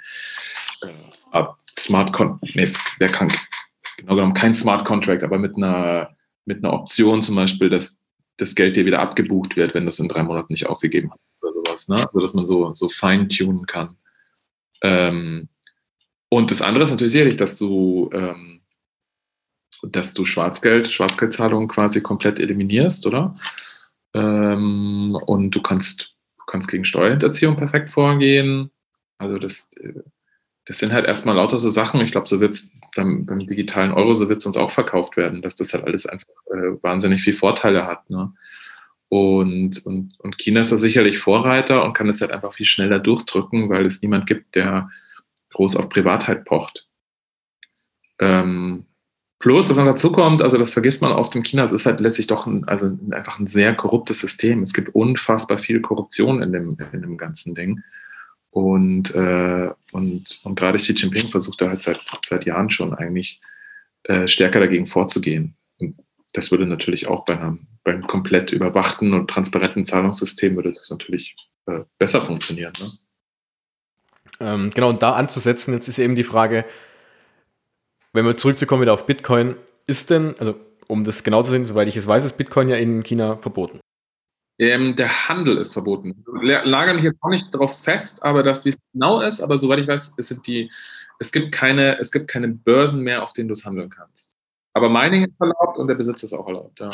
[0.81, 1.45] äh,
[1.79, 3.31] Smart Contract, nee, wer kann
[3.97, 8.01] genau genommen kein Smart Contract, aber mit einer, mit einer Option zum Beispiel, dass
[8.37, 11.43] das Geld dir wieder abgebucht wird, wenn du es in drei Monaten nicht ausgegeben hast
[11.43, 11.89] oder sowas.
[11.89, 11.97] Ne?
[11.97, 13.97] Also dass man so, so feintunen kann.
[14.83, 15.49] Ähm,
[16.29, 18.63] und das andere ist natürlich sicherlich, dass du, ähm,
[19.83, 23.37] dass du Schwarzgeld, Schwarzgeldzahlungen quasi komplett eliminierst, oder?
[24.15, 26.15] Ähm, und du kannst,
[26.47, 28.71] kannst gegen Steuerhinterziehung perfekt vorgehen.
[29.19, 30.01] Also das, äh,
[30.65, 32.01] das sind halt erstmal lauter so Sachen.
[32.01, 35.43] Ich glaube, so wird es beim digitalen Euro, so wird es uns auch verkauft werden,
[35.43, 38.09] dass das halt alles einfach äh, wahnsinnig viel Vorteile hat.
[38.11, 38.33] Ne?
[39.09, 42.99] Und, und, und China ist da sicherlich Vorreiter und kann es halt einfach viel schneller
[42.99, 44.89] durchdrücken, weil es niemand gibt, der
[45.53, 46.87] groß auf Privatheit pocht.
[48.21, 48.87] Ähm,
[49.39, 52.01] plus, was noch dazu kommt, also das vergisst man oft in China, es ist halt
[52.01, 54.63] letztlich doch ein, also einfach ein sehr korruptes System.
[54.63, 57.83] Es gibt unfassbar viel Korruption in dem, in dem ganzen Ding.
[58.51, 63.41] Und, äh, und, und gerade Xi Jinping versucht da halt seit, seit Jahren schon eigentlich
[64.05, 65.55] äh, stärker dagegen vorzugehen.
[65.79, 65.97] Und
[66.33, 71.37] das würde natürlich auch bei einem, beim komplett überwachten und transparenten Zahlungssystem würde das natürlich
[71.67, 72.73] äh, besser funktionieren.
[72.81, 72.93] Ne?
[74.41, 76.65] Ähm, genau, und da anzusetzen, jetzt ist eben die Frage,
[78.15, 80.55] wenn wir zurückzukommen wieder auf Bitcoin, ist denn, also
[80.89, 83.81] um das genau zu sehen, soweit ich es weiß, ist Bitcoin ja in China verboten.
[84.59, 86.25] Ähm, der Handel ist verboten.
[86.41, 89.81] Wir lagern mich auch nicht darauf fest, aber das, wie es genau ist, aber soweit
[89.81, 90.71] ich weiß, es sind die,
[91.19, 94.37] es gibt keine, es gibt keine Börsen mehr, auf denen du es handeln kannst.
[94.75, 96.91] Aber Mining ist erlaubt und der Besitz ist auch erlaubt, ja.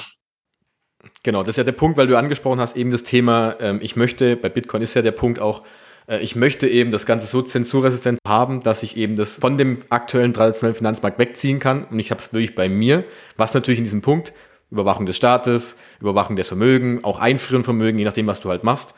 [1.23, 3.97] Genau, das ist ja der Punkt, weil du angesprochen hast, eben das Thema, ähm, ich
[3.97, 5.63] möchte, bei Bitcoin ist ja der Punkt auch,
[6.09, 9.79] äh, ich möchte eben das Ganze so zensurresistent haben, dass ich eben das von dem
[9.91, 11.85] aktuellen traditionellen Finanzmarkt wegziehen kann.
[11.85, 13.05] Und ich habe es wirklich bei mir,
[13.37, 14.33] was natürlich in diesem Punkt
[14.71, 18.95] Überwachung des Staates, Überwachung des Vermögens, auch Einfrieren Vermögen, je nachdem, was du halt machst,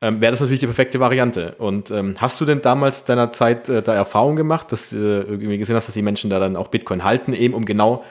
[0.00, 1.54] ähm, wäre das natürlich die perfekte Variante.
[1.58, 5.30] Und ähm, hast du denn damals deiner Zeit äh, da Erfahrung gemacht, dass du äh,
[5.30, 8.04] irgendwie gesehen hast, dass die Menschen da dann auch Bitcoin halten, eben um genau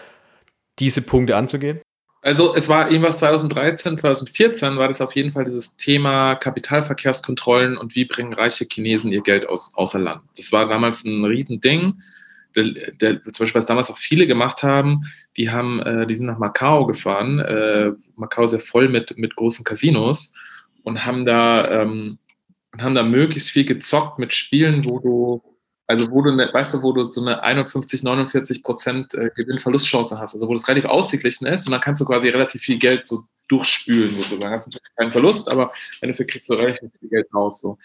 [0.80, 1.82] diese Punkte anzugehen?
[2.24, 7.96] Also es war irgendwas 2013, 2014 war das auf jeden Fall dieses Thema Kapitalverkehrskontrollen und
[7.96, 10.22] wie bringen reiche Chinesen ihr Geld aus, außer Land.
[10.38, 11.96] Das war damals ein Riesending
[12.56, 15.04] der, der, zum Beispiel was damals auch viele gemacht haben,
[15.38, 17.40] die haben, äh, die sind nach Macau gefahren.
[17.40, 20.34] Äh, Macau ist ja voll mit, mit großen Casinos
[20.84, 22.20] und haben da, ähm,
[22.80, 25.44] haben da möglichst viel gezockt mit Spielen, wo du,
[25.88, 30.18] also wo du, ne, weißt du, wo du so eine 51, 49 Prozent äh, Gewinn-Verlustchance
[30.20, 33.08] hast, also wo das relativ ausgeglichen ist und dann kannst du quasi relativ viel Geld
[33.08, 34.52] so durchspülen sozusagen.
[34.52, 37.62] Das ist natürlich kein Verlust, aber dafür kriegst du relativ viel Geld raus.
[37.62, 37.78] So.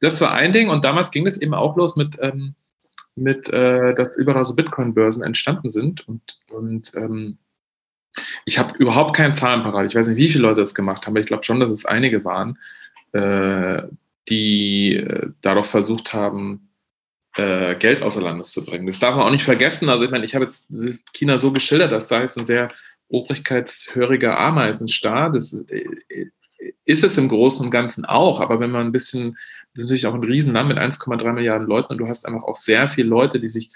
[0.00, 2.54] Das war ein Ding und damals ging das eben auch los mit, ähm,
[3.16, 6.06] mit, äh, dass überall so Bitcoin-Börsen entstanden sind.
[6.06, 7.38] Und, und ähm,
[8.44, 9.86] ich habe überhaupt keine Zahlen parat.
[9.86, 11.84] Ich weiß nicht, wie viele Leute das gemacht haben, aber ich glaube schon, dass es
[11.84, 12.58] einige waren,
[13.12, 13.82] äh,
[14.28, 16.68] die äh, dadurch versucht haben,
[17.36, 18.86] äh, Geld außer Landes zu bringen.
[18.86, 19.88] Das darf man auch nicht vergessen.
[19.88, 20.66] Also ich meine, ich habe jetzt
[21.12, 22.70] China so geschildert, dass da ist ein sehr
[23.08, 25.34] obrigkeitshöriger Ameisenstaat.
[25.34, 25.84] Das äh,
[26.84, 29.36] ist es im Großen und Ganzen auch, aber wenn man ein bisschen,
[29.76, 32.56] das ist natürlich auch ein Riesenland mit 1,3 Milliarden Leuten und du hast einfach auch
[32.56, 33.70] sehr viele Leute, die sich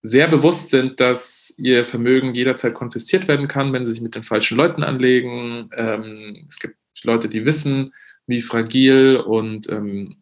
[0.00, 4.24] sehr bewusst sind, dass ihr Vermögen jederzeit konfisziert werden kann, wenn sie sich mit den
[4.24, 5.70] falschen Leuten anlegen.
[5.76, 7.92] Ähm, es gibt Leute, die wissen,
[8.26, 10.16] wie fragil und ähm,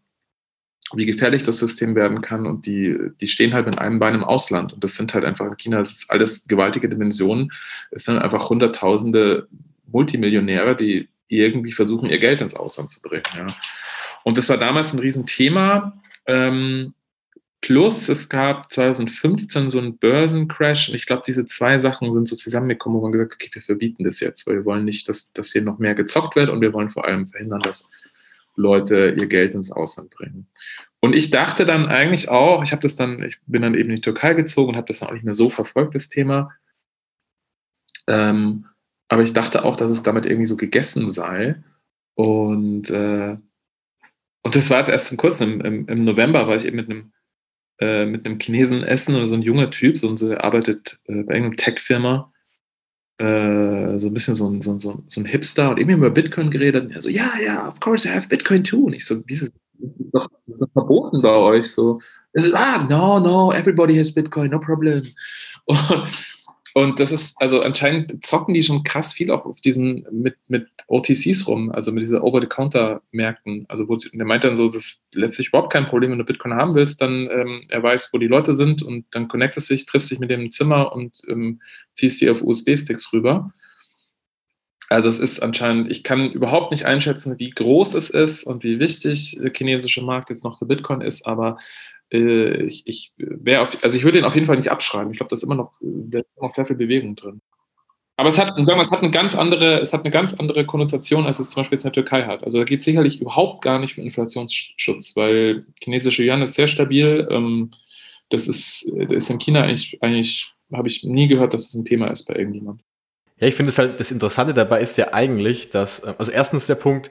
[0.93, 4.25] wie gefährlich das System werden kann und die, die stehen halt mit einem Bein im
[4.25, 7.53] Ausland und das sind halt einfach in China, das ist alles gewaltige Dimensionen.
[7.91, 9.47] Es sind einfach Hunderttausende
[9.87, 13.23] Multimillionäre, die irgendwie versuchen, ihr Geld ins Ausland zu bringen.
[13.37, 13.47] Ja.
[14.25, 16.01] Und das war damals ein Riesenthema.
[16.27, 16.95] Ähm,
[17.61, 22.37] plus es gab 2015 so einen Börsencrash und ich glaube, diese zwei Sachen sind so
[22.37, 25.33] zusammengekommen, wo man gesagt hat, okay, wir verbieten das jetzt, weil wir wollen nicht, dass,
[25.33, 27.89] dass hier noch mehr gezockt wird und wir wollen vor allem verhindern, dass
[28.57, 30.49] Leute ihr Geld ins Ausland bringen.
[31.01, 33.97] Und ich dachte dann eigentlich auch, ich habe das dann, ich bin dann eben in
[33.97, 36.51] die Türkei gezogen und habe das dann auch nicht mehr so verfolgt, das Thema.
[38.07, 38.67] Ähm,
[39.09, 41.63] aber ich dachte auch, dass es damit irgendwie so gegessen sei.
[42.15, 43.39] Und, äh,
[44.43, 47.13] und das war jetzt erst im kurzen, im, im, November war ich eben mit einem,
[47.79, 51.35] äh, mit einem Chinesen essen oder so ein junger Typ, so, der arbeitet äh, bei
[51.35, 52.33] irgendeiner Tech-Firma,
[53.19, 56.51] äh, so ein bisschen so ein, so, so, so ein Hipster und eben über Bitcoin
[56.51, 56.87] geredet.
[56.87, 58.87] Und er so, ja, ja, of course I have Bitcoin too.
[58.87, 59.53] Und ich so, wie ist
[60.13, 62.01] das, ist doch verboten bei euch so,
[62.55, 65.07] ah, no, no, everybody has Bitcoin, no problem.
[65.67, 65.79] Und,
[66.75, 70.69] und das ist, also anscheinend zocken die schon krass viel auch auf diesen, mit, mit
[70.87, 73.67] OTCs rum, also mit diesen Over-the-Counter-Märkten.
[73.69, 76.55] Also wo, der meint dann so, das ist letztlich überhaupt kein Problem, wenn du Bitcoin
[76.55, 80.11] haben willst, dann ähm, er weiß, wo die Leute sind und dann connectest dich, triffst
[80.11, 81.61] dich mit dem im Zimmer und ähm,
[81.95, 83.53] ziehst die auf USB-Sticks rüber.
[84.89, 88.81] Also es ist anscheinend, ich kann überhaupt nicht einschätzen, wie groß es ist und wie
[88.81, 91.59] wichtig der chinesische Markt jetzt noch für Bitcoin ist, aber
[92.13, 95.11] äh, ich, ich wäre also ich würde den auf jeden Fall nicht abschreiben.
[95.13, 97.41] Ich glaube, da ist immer noch, da ist noch sehr viel Bewegung drin.
[98.17, 101.39] Aber es hat, es hat eine ganz andere, es hat eine ganz andere Konnotation, als
[101.39, 102.45] es zum Beispiel jetzt in der Türkei hat.
[102.45, 106.67] Also da geht es sicherlich überhaupt gar nicht um Inflationsschutz, weil chinesische Yuan ist sehr
[106.67, 107.27] stabil.
[107.31, 107.71] Ähm,
[108.29, 111.81] das ist, das ist in China eigentlich, eigentlich habe ich nie gehört, dass es das
[111.81, 112.83] ein Thema ist bei irgendjemand.
[113.39, 116.75] Ja, ich finde es halt, das Interessante dabei ist ja eigentlich, dass, also erstens der
[116.75, 117.11] Punkt,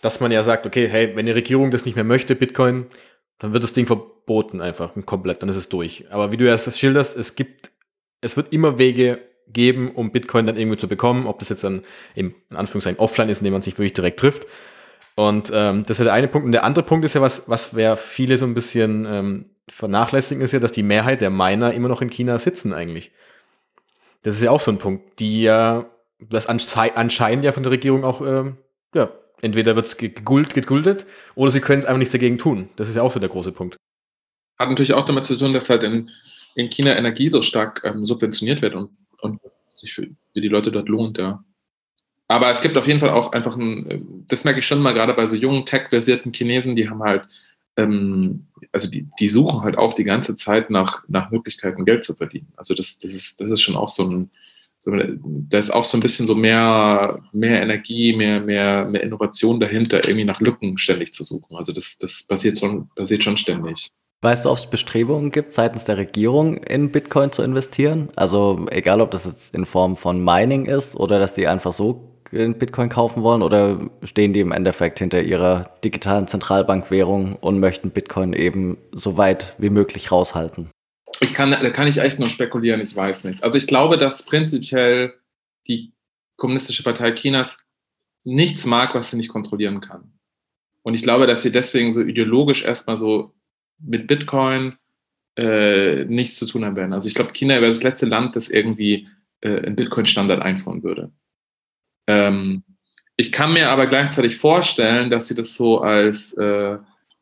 [0.00, 2.86] dass man ja sagt, okay, hey, wenn die Regierung das nicht mehr möchte, Bitcoin,
[3.40, 6.04] Dann wird das Ding verboten einfach komplett, dann ist es durch.
[6.10, 7.72] Aber wie du erst schilderst, es gibt,
[8.20, 9.18] es wird immer Wege
[9.48, 11.82] geben, um Bitcoin dann irgendwie zu bekommen, ob das jetzt dann
[12.14, 14.46] im, in Anführungszeichen offline ist, indem man sich wirklich direkt trifft.
[15.16, 16.46] Und ähm, das ist ja der eine Punkt.
[16.46, 20.42] Und der andere Punkt ist ja, was, was wer viele so ein bisschen ähm, vernachlässigen,
[20.42, 23.10] ist ja, dass die Mehrheit der Miner immer noch in China sitzen eigentlich.
[24.22, 25.86] Das ist ja auch so ein Punkt, die ja,
[26.20, 28.58] das anscheinend ja von der Regierung auch, ähm,
[28.94, 29.10] ja,
[29.42, 32.68] entweder wird es geguldet, geguldet oder sie können es einfach nichts dagegen tun.
[32.76, 33.76] Das ist ja auch so der große Punkt.
[34.58, 36.10] Hat natürlich auch damit zu tun, dass halt in,
[36.54, 40.70] in China Energie so stark ähm, subventioniert wird und, und sich für, für die Leute
[40.70, 41.42] dort lohnt, ja.
[42.28, 45.14] Aber es gibt auf jeden Fall auch einfach ein, das merke ich schon mal gerade
[45.14, 47.26] bei so jungen tech-versierten Chinesen, die haben halt,
[47.76, 52.14] ähm, also die, die suchen halt auch die ganze Zeit nach, nach Möglichkeiten, Geld zu
[52.14, 52.52] verdienen.
[52.56, 54.30] Also das, das, ist, das ist schon auch so ein,
[54.84, 60.04] da ist auch so ein bisschen so mehr, mehr Energie, mehr, mehr, mehr Innovation dahinter,
[60.04, 61.56] irgendwie nach Lücken ständig zu suchen.
[61.56, 63.90] Also das, das passiert, schon, passiert schon ständig.
[64.22, 68.10] Weißt du, ob es Bestrebungen gibt, seitens der Regierung in Bitcoin zu investieren?
[68.16, 72.10] Also egal, ob das jetzt in Form von Mining ist oder dass die einfach so
[72.30, 77.90] in Bitcoin kaufen wollen oder stehen die im Endeffekt hinter ihrer digitalen Zentralbankwährung und möchten
[77.90, 80.68] Bitcoin eben so weit wie möglich raushalten?
[81.20, 83.44] Ich kann, da kann ich echt nur spekulieren, ich weiß nicht.
[83.44, 85.14] Also ich glaube, dass prinzipiell
[85.68, 85.92] die
[86.36, 87.58] Kommunistische Partei Chinas
[88.24, 90.12] nichts mag, was sie nicht kontrollieren kann.
[90.82, 93.34] Und ich glaube, dass sie deswegen so ideologisch erstmal so
[93.78, 94.76] mit Bitcoin
[95.36, 96.94] äh, nichts zu tun haben werden.
[96.94, 99.08] Also ich glaube, China wäre das letzte Land, das irgendwie
[99.42, 101.12] äh, einen Bitcoin-Standard einführen würde.
[102.06, 102.62] Ähm,
[103.16, 106.78] ich kann mir aber gleichzeitig vorstellen, dass sie das so als, äh,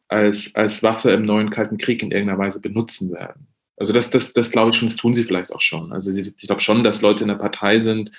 [0.07, 3.48] als, als Waffe im neuen Kalten Krieg in irgendeiner Weise benutzen werden.
[3.79, 5.93] Also das, das, das glaube ich schon, das tun sie vielleicht auch schon.
[5.93, 8.11] Also ich glaube schon, dass Leute in der Partei sind,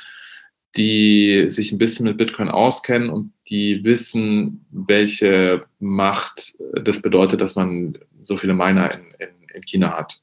[0.77, 7.55] die sich ein bisschen mit Bitcoin auskennen und die wissen, welche Macht das bedeutet, dass
[7.55, 10.21] man so viele Miner in, in, in China hat.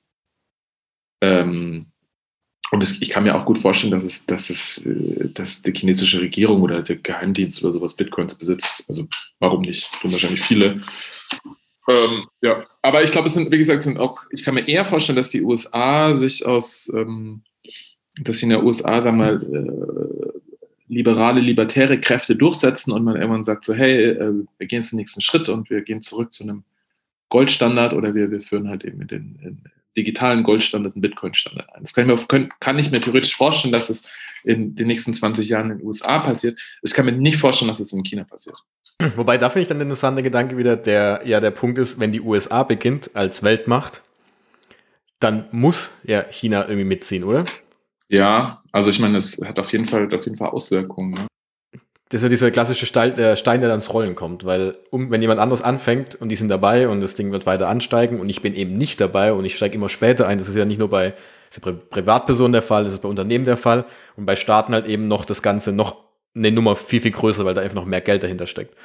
[1.20, 1.86] Ähm,
[2.72, 5.72] und es, ich kann mir auch gut vorstellen, dass es, dass es, äh, dass die
[5.72, 8.84] chinesische Regierung oder der Geheimdienst oder sowas Bitcoins besitzt.
[8.88, 9.08] Also
[9.38, 9.90] warum nicht?
[10.00, 10.82] Tun wahrscheinlich viele.
[11.88, 14.84] Ähm, ja, aber ich glaube, es sind, wie gesagt, sind auch, ich kann mir eher
[14.84, 17.42] vorstellen, dass die USA sich aus, ähm,
[18.20, 20.36] dass sie in der USA, sagen wir mal, äh,
[20.88, 24.98] liberale, libertäre Kräfte durchsetzen und man irgendwann sagt so, hey, äh, wir gehen jetzt den
[24.98, 26.64] nächsten Schritt und wir gehen zurück zu einem
[27.28, 29.62] Goldstandard oder wir, wir führen halt eben den, den
[29.96, 31.82] digitalen Goldstandard einen Bitcoin-Standard ein.
[31.82, 34.06] Das kann ich, mir, kann ich mir theoretisch vorstellen, dass es
[34.44, 36.58] in den nächsten 20 Jahren in den USA passiert.
[36.82, 38.56] Ich kann mir nicht vorstellen, dass es in China passiert.
[39.16, 42.12] Wobei, da finde ich dann der interessante Gedanke wieder, der ja der Punkt ist, wenn
[42.12, 44.02] die USA beginnt als Weltmacht,
[45.20, 47.46] dann muss ja China irgendwie mitziehen, oder?
[48.08, 51.10] Ja, also ich meine, es hat auf jeden Fall, auf jeden Fall Auswirkungen.
[51.12, 51.26] Ne?
[52.08, 55.10] Das ist ja dieser klassische Stein, der Stein, der dann ins Rollen kommt, weil um,
[55.10, 58.28] wenn jemand anderes anfängt und die sind dabei und das Ding wird weiter ansteigen und
[58.28, 60.78] ich bin eben nicht dabei und ich steige immer später ein, das ist ja nicht
[60.78, 61.14] nur bei
[61.60, 63.86] Pri Privatpersonen der Fall, das ist bei Unternehmen der Fall
[64.16, 66.05] und bei Staaten halt eben noch das Ganze noch
[66.36, 68.76] eine Nummer viel, viel größer, weil da einfach noch mehr Geld dahinter steckt.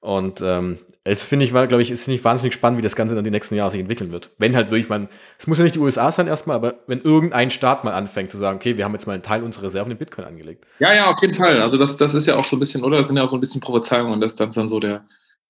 [0.00, 3.24] Und ähm, es finde ich, glaube ich, ist nicht wahnsinnig spannend, wie das Ganze dann
[3.24, 4.30] die nächsten Jahre sich entwickeln wird.
[4.38, 5.08] Wenn halt wirklich man,
[5.38, 8.38] es muss ja nicht die USA sein erstmal, aber wenn irgendein Staat mal anfängt zu
[8.38, 10.66] sagen, okay, wir haben jetzt mal einen Teil unserer Reserven in Bitcoin angelegt.
[10.78, 11.60] Ja, ja, auf jeden Fall.
[11.60, 12.96] Also das, das ist ja auch so ein bisschen, oder?
[12.96, 15.04] Das sind ja auch so ein bisschen Prophezeiungen, dass dann, so der,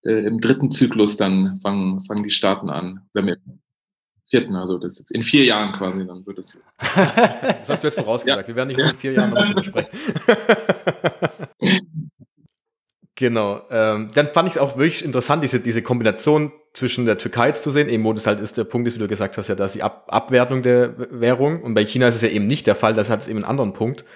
[0.05, 3.03] äh, im dritten Zyklus dann fangen, fangen die Staaten an.
[3.13, 3.37] Wenn wir
[4.31, 6.57] vierten, also das jetzt in vier Jahren quasi, dann wird es.
[6.79, 8.43] das hast du jetzt vorausgesagt.
[8.43, 8.49] Ja.
[8.49, 9.89] Wir werden nicht in vier Jahren noch darüber sprechen.
[13.21, 13.61] Genau.
[13.71, 17.71] Ähm, dann fand ich es auch wirklich interessant, diese, diese Kombination zwischen der Türkei zu
[17.71, 19.75] sehen, eben wo das halt ist, der Punkt ist, wie du gesagt hast, ja, dass
[19.75, 21.61] die Ab Abwertung der Währung.
[21.61, 23.75] Und bei China ist es ja eben nicht der Fall, das hat eben einen anderen
[23.75, 24.07] Punkt.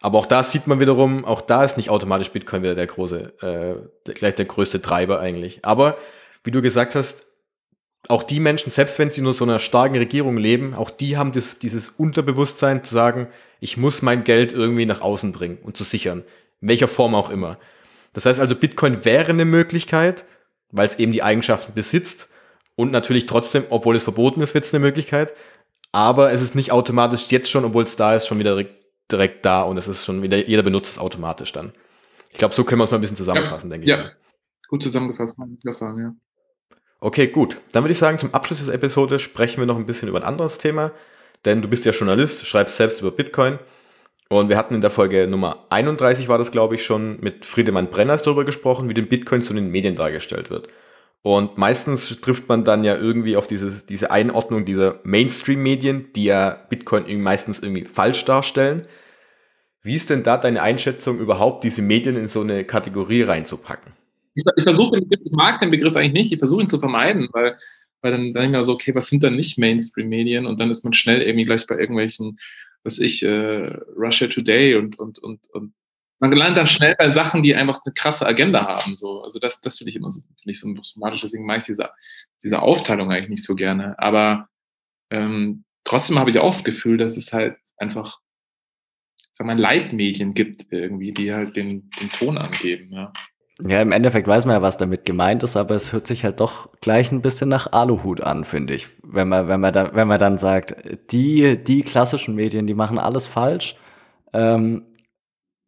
[0.00, 3.34] Aber auch da sieht man wiederum, auch da ist nicht automatisch Bitcoin wieder der große,
[3.42, 5.62] äh, gleich der größte Treiber eigentlich.
[5.66, 5.98] Aber
[6.42, 7.26] wie du gesagt hast,
[8.08, 11.32] auch die Menschen, selbst wenn sie nur so einer starken Regierung leben, auch die haben
[11.32, 13.28] das, dieses Unterbewusstsein zu sagen,
[13.60, 16.24] ich muss mein Geld irgendwie nach außen bringen und zu sichern.
[16.60, 17.58] In welcher Form auch immer.
[18.14, 20.24] Das heißt also, Bitcoin wäre eine Möglichkeit,
[20.70, 22.28] weil es eben die Eigenschaften besitzt
[22.76, 25.34] und natürlich trotzdem, obwohl es verboten ist, wird es eine Möglichkeit.
[25.92, 29.44] Aber es ist nicht automatisch jetzt schon, obwohl es da ist, schon wieder direkt, direkt
[29.44, 31.72] da und es ist schon wieder, jeder benutzt es automatisch dann.
[32.30, 33.98] Ich glaube, so können wir es mal ein bisschen zusammenfassen, ja, denke ja.
[33.98, 34.04] ich.
[34.04, 34.12] Ja,
[34.68, 36.14] gut zusammengefasst, kann ich das sagen, ja.
[37.00, 37.60] Okay, gut.
[37.72, 40.24] Dann würde ich sagen, zum Abschluss dieser Episode sprechen wir noch ein bisschen über ein
[40.24, 40.90] anderes Thema,
[41.44, 43.58] denn du bist ja Journalist, schreibst selbst über Bitcoin
[44.28, 47.88] und wir hatten in der Folge Nummer 31 war das, glaube ich, schon mit Friedemann
[47.88, 50.68] Brenners darüber gesprochen, wie den Bitcoin zu den Medien dargestellt wird.
[51.22, 56.50] Und meistens trifft man dann ja irgendwie auf diese, diese Einordnung dieser Mainstream-Medien, die ja
[56.68, 58.86] Bitcoin meistens irgendwie falsch darstellen.
[59.82, 63.92] Wie ist denn da deine Einschätzung, überhaupt diese Medien in so eine Kategorie reinzupacken?
[64.38, 67.56] Ich, ich versuche, ich mag den Begriff eigentlich nicht, ich versuche ihn zu vermeiden, weil
[68.00, 70.46] weil dann, denke ich mir so, okay, was sind dann nicht Mainstream-Medien?
[70.46, 72.38] Und dann ist man schnell irgendwie gleich bei irgendwelchen,
[72.84, 75.74] was ich, äh, Russia Today und, und, und, und
[76.20, 78.96] man landet dann schnell bei Sachen, die einfach eine krasse Agenda haben.
[78.96, 79.22] So.
[79.22, 81.90] Also das, das finde ich immer so, nicht so symptomatisch, deswegen mache ich diese,
[82.42, 83.98] diese Aufteilung eigentlich nicht so gerne.
[83.98, 84.48] Aber
[85.10, 88.20] ähm, trotzdem habe ich auch das Gefühl, dass es halt einfach,
[89.32, 92.92] sag mal, Leitmedien gibt irgendwie, die halt den, den Ton angeben.
[92.92, 93.12] Ja.
[93.60, 96.38] Ja, im Endeffekt weiß man ja, was damit gemeint ist, aber es hört sich halt
[96.38, 98.88] doch gleich ein bisschen nach Aluhut an, finde ich.
[99.02, 100.76] Wenn man, wenn man dann, wenn man dann sagt,
[101.10, 103.74] die, die klassischen Medien, die machen alles falsch.
[104.32, 104.84] Ähm,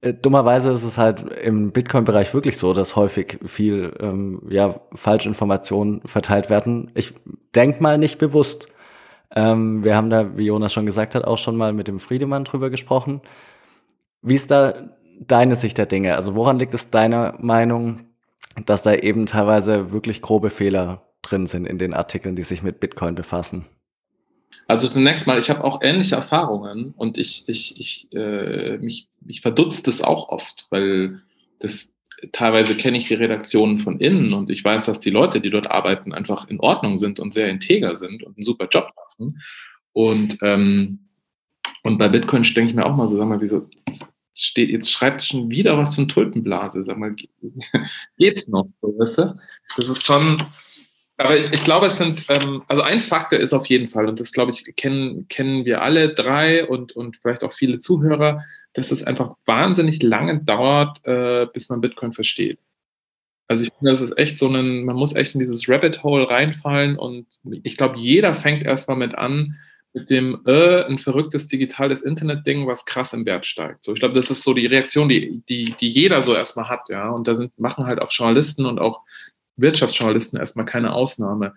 [0.03, 6.03] äh, dummerweise ist es halt im Bitcoin-Bereich wirklich so, dass häufig viel ähm, ja, Falschinformationen
[6.07, 6.93] verteilt werden.
[6.95, 7.14] Ich
[7.57, 8.68] denk mal nicht bewusst.
[9.34, 12.45] Ähm, wir haben da, wie Jonas schon gesagt hat, auch schon mal mit dem Friedemann
[12.45, 13.20] drüber gesprochen.
[14.22, 14.74] Wie ist da
[15.20, 16.16] deine Sicht der Dinge?
[16.16, 18.00] Also woran liegt es deiner Meinung,
[18.66, 22.80] dass da eben teilweise wirklich grobe Fehler drin sind in den Artikeln, die sich mit
[22.80, 23.66] Bitcoin befassen?
[24.66, 29.40] Also zunächst mal, ich habe auch ähnliche Erfahrungen und ich, ich, ich, äh, mich, mich
[29.40, 31.20] verdutzt es auch oft, weil
[31.58, 31.92] das
[32.32, 35.70] teilweise kenne ich die Redaktionen von innen und ich weiß, dass die Leute, die dort
[35.70, 39.40] arbeiten, einfach in Ordnung sind und sehr integer sind und einen super Job machen.
[39.92, 41.00] Und, ähm,
[41.82, 43.68] und bei Bitcoin denke ich mir auch mal so, sag mal, wieso
[44.34, 46.82] steht, jetzt schreibt schon wieder was von Tulpenblase.
[46.82, 47.14] Sag mal,
[48.18, 48.66] geht's noch?
[49.76, 50.46] Das ist schon,
[51.20, 54.18] aber ich, ich glaube, es sind, ähm, also ein Faktor ist auf jeden Fall, und
[54.20, 58.90] das glaube ich, kennen, kennen wir alle drei und, und vielleicht auch viele Zuhörer, dass
[58.90, 62.58] es einfach wahnsinnig lange dauert, äh, bis man Bitcoin versteht.
[63.48, 66.30] Also ich finde, das ist echt so ein, man muss echt in dieses Rabbit Hole
[66.30, 67.26] reinfallen und
[67.64, 69.56] ich glaube, jeder fängt erstmal mit an,
[69.93, 73.82] mit dem äh, ein verrücktes digitales Internet-Ding, was krass im Wert steigt.
[73.82, 76.88] So, ich glaube, das ist so die Reaktion, die, die, die jeder so erstmal hat,
[76.88, 77.11] ja.
[77.11, 79.03] Und da sind, machen halt auch Journalisten und auch
[79.57, 81.55] Wirtschaftsjournalisten erstmal keine Ausnahme.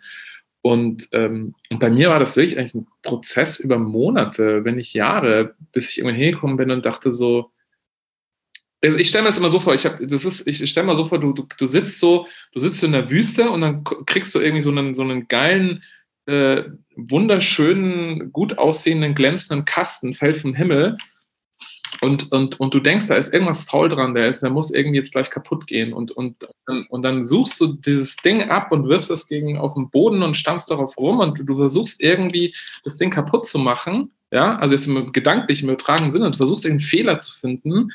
[0.62, 4.94] Und, ähm, und bei mir war das wirklich eigentlich ein Prozess über Monate, wenn nicht
[4.94, 7.52] Jahre, bis ich irgendwann hingekommen bin und dachte so,
[8.84, 10.96] also ich stelle mir das immer so vor, ich habe, das ist, ich stelle mir
[10.96, 14.36] so vor, du, du, du sitzt so, du sitzt in der Wüste und dann kriegst
[14.36, 15.84] du irgendwie so einen, so einen geilen
[16.26, 16.64] äh,
[16.96, 20.98] wunderschönen, gut aussehenden, glänzenden Kasten fällt vom Himmel.
[22.02, 24.98] Und, und, und du denkst, da ist irgendwas faul dran, der ist, der muss irgendwie
[24.98, 25.94] jetzt gleich kaputt gehen.
[25.94, 26.36] Und, und,
[26.90, 30.36] und dann suchst du dieses Ding ab und wirfst es gegen auf den Boden und
[30.36, 31.20] stampfst darauf rum.
[31.20, 32.54] Und du versuchst irgendwie
[32.84, 36.38] das Ding kaputt zu machen, ja, also jetzt im gedanklichen, im übertragenen Sinne, und du
[36.38, 37.92] versuchst einen Fehler zu finden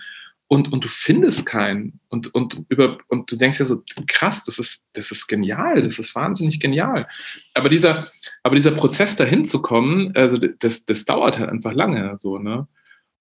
[0.48, 2.00] und, und du findest keinen.
[2.08, 5.98] Und, und, über, und du denkst ja so, krass, das ist, das ist genial, das
[5.98, 7.06] ist wahnsinnig genial.
[7.52, 8.08] Aber dieser,
[8.42, 12.16] aber dieser Prozess dahin zu kommen, also das, das dauert halt einfach lange.
[12.16, 12.66] So, ne?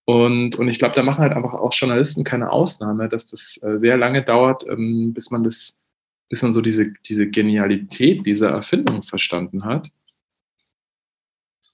[0.05, 3.78] Und, und ich glaube, da machen halt einfach auch Journalisten keine Ausnahme, dass das äh,
[3.78, 5.82] sehr lange dauert, ähm, bis man das,
[6.30, 9.89] bis man so diese, diese Genialität dieser Erfindung verstanden hat.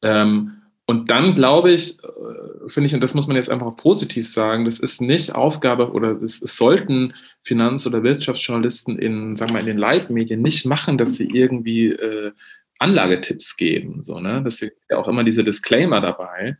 [0.01, 4.27] Ähm, und dann glaube ich, äh, finde ich, und das muss man jetzt einfach positiv
[4.27, 9.65] sagen, das ist nicht Aufgabe oder es sollten Finanz- oder Wirtschaftsjournalisten in, sagen wir in
[9.65, 12.31] den Leitmedien nicht machen, dass sie irgendwie äh,
[12.79, 14.03] Anlagetipps geben.
[14.03, 14.41] So, ne?
[14.45, 16.57] Deswegen ist ja auch immer diese Disclaimer dabei.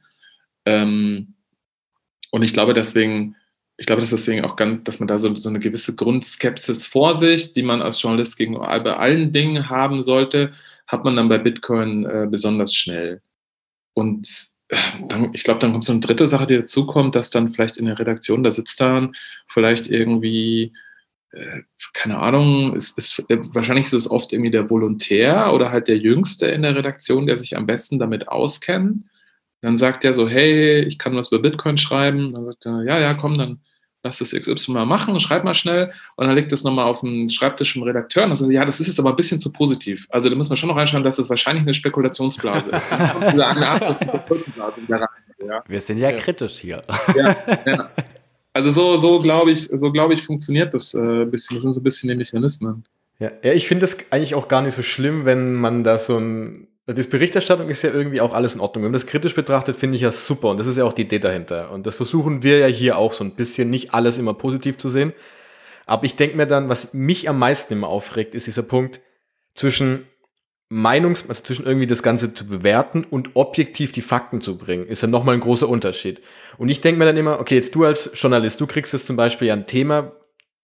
[0.66, 1.34] Ähm,
[2.32, 3.36] und ich glaube deswegen,
[3.76, 7.14] ich glaube, dass deswegen auch ganz, dass man da so, so eine gewisse Grundskepsis vor
[7.16, 8.70] sich, die man als Journalist gegenüber
[9.00, 10.54] allen Dingen haben sollte,
[10.88, 13.22] hat man dann bei Bitcoin äh, besonders schnell.
[13.94, 14.28] Und
[14.70, 14.78] äh,
[15.08, 17.78] dann, ich glaube, dann kommt so eine dritte Sache, die dazu kommt, dass dann vielleicht
[17.78, 19.16] in der Redaktion, da sitzt dann
[19.48, 20.74] vielleicht irgendwie,
[21.32, 21.62] äh,
[21.94, 25.98] keine Ahnung, ist, ist, äh, wahrscheinlich ist es oft irgendwie der Volontär oder halt der
[25.98, 29.06] Jüngste in der Redaktion, der sich am besten damit auskennt.
[29.62, 32.34] Dann sagt er so, hey, ich kann was über Bitcoin schreiben.
[32.34, 33.62] Dann sagt er, ja, ja, komm, dann
[34.04, 35.92] lass das XY mal machen, schreib mal schnell.
[36.16, 38.80] Und dann legt das nochmal auf den Schreibtisch vom Redakteur und dann sagt, ja, das
[38.80, 40.08] ist jetzt aber ein bisschen zu positiv.
[40.10, 42.92] Also da muss man schon noch reinschauen, dass das wahrscheinlich eine Spekulationsblase ist.
[45.68, 46.84] Wir sind ja, ja, kritisch hier.
[47.16, 47.36] Ja,
[47.66, 47.90] ja.
[48.54, 51.56] Also so, so glaube ich, so glaube ich, funktioniert das äh, bisschen.
[51.56, 52.84] Das sind so ein bisschen die Mechanismen.
[53.20, 56.18] Ja, ja ich finde das eigentlich auch gar nicht so schlimm, wenn man da so
[56.18, 58.84] ein das Berichterstattung ist ja irgendwie auch alles in Ordnung.
[58.84, 60.50] Wenn man das kritisch betrachtet, finde ich ja super.
[60.50, 61.72] Und das ist ja auch die Idee dahinter.
[61.72, 64.90] Und das versuchen wir ja hier auch so ein bisschen, nicht alles immer positiv zu
[64.90, 65.14] sehen.
[65.86, 69.00] Aber ich denke mir dann, was mich am meisten immer aufregt, ist dieser Punkt
[69.56, 70.08] zwischen
[70.70, 75.02] Meinungs-, also zwischen irgendwie das Ganze zu bewerten und objektiv die Fakten zu bringen, ist
[75.02, 76.22] ja nochmal ein großer Unterschied.
[76.58, 79.16] Und ich denke mir dann immer, okay, jetzt du als Journalist, du kriegst jetzt zum
[79.16, 80.14] Beispiel ja ein Thema,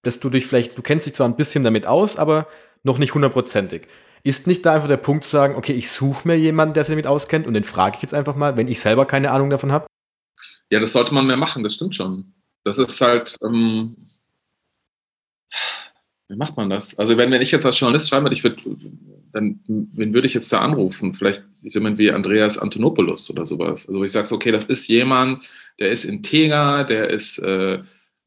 [0.02, 2.48] dass du dich vielleicht, du kennst dich zwar ein bisschen damit aus, aber
[2.84, 3.88] noch nicht hundertprozentig.
[4.24, 6.94] Ist nicht da einfach der Punkt zu sagen, okay, ich suche mir jemanden, der sich
[6.94, 9.72] damit auskennt und den frage ich jetzt einfach mal, wenn ich selber keine Ahnung davon
[9.72, 9.88] habe?
[10.70, 12.34] Ja, das sollte man mehr machen, das stimmt schon.
[12.64, 13.96] Das ist halt, ähm,
[16.28, 16.98] wie macht man das?
[16.98, 18.62] Also wenn, wenn ich jetzt als Journalist schreibe, ich würde
[19.32, 21.14] dann, wen würde ich jetzt da anrufen?
[21.14, 23.88] Vielleicht jemand wie Andreas Antonopoulos oder sowas.
[23.88, 25.46] Also, ich sage, okay, das ist jemand,
[25.80, 27.76] der ist integer, der ist, äh,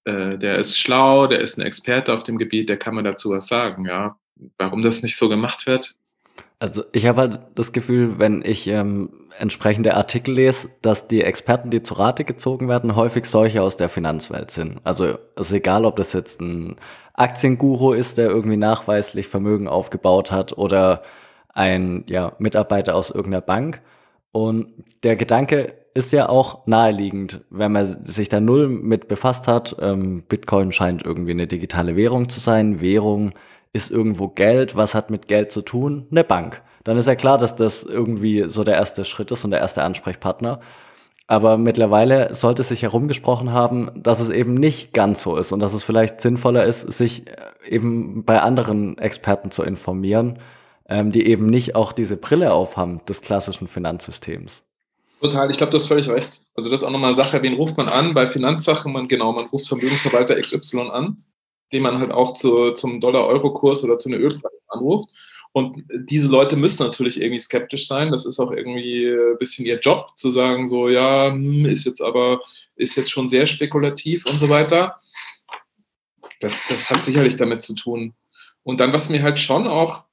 [0.04, 3.30] äh, der ist schlau, der ist ein Experte auf dem Gebiet, der kann mir dazu
[3.30, 4.16] was sagen, ja.
[4.58, 5.96] Warum das nicht so gemacht wird,
[6.62, 11.70] also ich habe halt das Gefühl, wenn ich ähm, entsprechende Artikel lese, dass die Experten,
[11.70, 14.78] die zu Rate gezogen werden, häufig solche aus der Finanzwelt sind.
[14.84, 16.76] Also es ist egal, ob das jetzt ein
[17.14, 21.02] Aktienguru ist, der irgendwie nachweislich Vermögen aufgebaut hat oder
[21.52, 23.82] ein ja, Mitarbeiter aus irgendeiner Bank.
[24.30, 24.68] Und
[25.02, 29.74] der Gedanke ist ja auch naheliegend, wenn man sich da null mit befasst hat.
[29.80, 32.80] Ähm, Bitcoin scheint irgendwie eine digitale Währung zu sein.
[32.80, 33.32] Währung
[33.72, 36.06] ist irgendwo Geld, was hat mit Geld zu tun?
[36.10, 36.62] Eine Bank.
[36.84, 39.82] Dann ist ja klar, dass das irgendwie so der erste Schritt ist und der erste
[39.82, 40.60] Ansprechpartner.
[41.26, 45.72] Aber mittlerweile sollte sich herumgesprochen haben, dass es eben nicht ganz so ist und dass
[45.72, 47.34] es vielleicht sinnvoller ist, sich äh,
[47.66, 50.40] eben bei anderen Experten zu informieren,
[50.88, 54.64] ähm, die eben nicht auch diese Brille aufhaben des klassischen Finanzsystems.
[55.20, 56.42] Total, ich glaube, du hast völlig recht.
[56.56, 58.12] Also das ist auch nochmal eine Sache, wen ruft man an?
[58.12, 61.24] Bei Finanzsachen, man genau, man ruft Vermögensverwalter XY an
[61.72, 65.10] den man halt auch zu, zum Dollar-Euro-Kurs oder zu einer Ölpreis anruft.
[65.52, 68.10] Und diese Leute müssen natürlich irgendwie skeptisch sein.
[68.10, 72.00] Das ist auch irgendwie ein bisschen ihr Job, zu sagen, so, ja, hm, ist jetzt
[72.00, 72.40] aber,
[72.74, 74.96] ist jetzt schon sehr spekulativ und so weiter.
[76.40, 78.14] Das, das hat sicherlich damit zu tun.
[78.62, 80.04] Und dann, was mir halt schon auch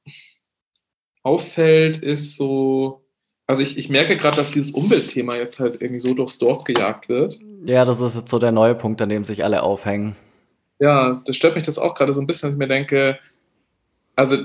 [1.24, 3.06] auffällt, ist so,
[3.48, 7.08] also ich, ich merke gerade, dass dieses Umweltthema jetzt halt irgendwie so durchs Dorf gejagt
[7.08, 7.40] wird.
[7.66, 10.18] Ja, das ist jetzt so der neue Punkt, an dem sich alle aufhängen
[10.80, 13.20] ja, das stört mich das auch gerade so ein bisschen, dass ich mir denke,
[14.16, 14.38] also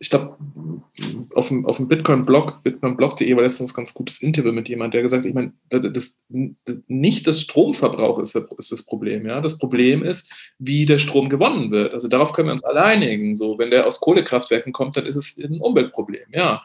[0.00, 0.36] ich glaube,
[1.34, 5.02] auf dem, auf dem Bitcoin-Blog, bitcoinblog.de war letztens ein ganz gutes Interview mit jemandem, der
[5.02, 6.20] gesagt hat, ich meine, das,
[6.86, 9.40] nicht das Stromverbrauch ist, ist, das Problem, ja.
[9.40, 11.94] Das Problem ist, wie der Strom gewonnen wird.
[11.94, 13.34] Also darauf können wir uns alle einigen.
[13.34, 16.62] So, wenn der aus Kohlekraftwerken kommt, dann ist es ein Umweltproblem, ja.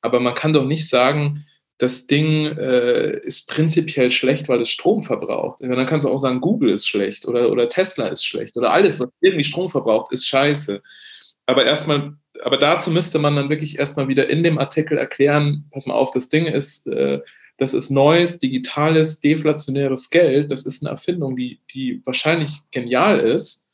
[0.00, 1.44] Aber man kann doch nicht sagen,
[1.78, 5.60] das Ding äh, ist prinzipiell schlecht, weil es Strom verbraucht.
[5.60, 8.72] Und dann kannst du auch sagen, Google ist schlecht oder, oder Tesla ist schlecht oder
[8.72, 10.80] alles, was irgendwie Strom verbraucht, ist scheiße.
[11.44, 15.86] Aber erstmal, aber dazu müsste man dann wirklich erstmal wieder in dem Artikel erklären, pass
[15.86, 17.20] mal auf, das Ding ist, äh,
[17.58, 20.50] das ist neues, digitales, deflationäres Geld.
[20.50, 23.66] Das ist eine Erfindung, die, die wahrscheinlich genial ist.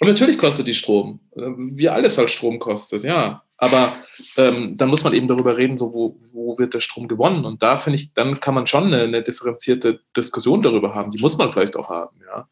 [0.00, 1.20] Und natürlich kostet die Strom.
[1.34, 3.43] Wie alles halt Strom kostet, ja.
[3.56, 3.96] Aber
[4.36, 7.44] ähm, dann muss man eben darüber reden, so wo, wo wird der Strom gewonnen.
[7.44, 11.10] Und da finde ich, dann kann man schon eine, eine, differenzierte Diskussion darüber haben.
[11.10, 12.48] Die muss man vielleicht auch haben, ja.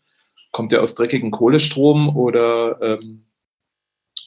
[0.53, 3.25] Kommt der aus dreckigen Kohlestrom oder, ähm,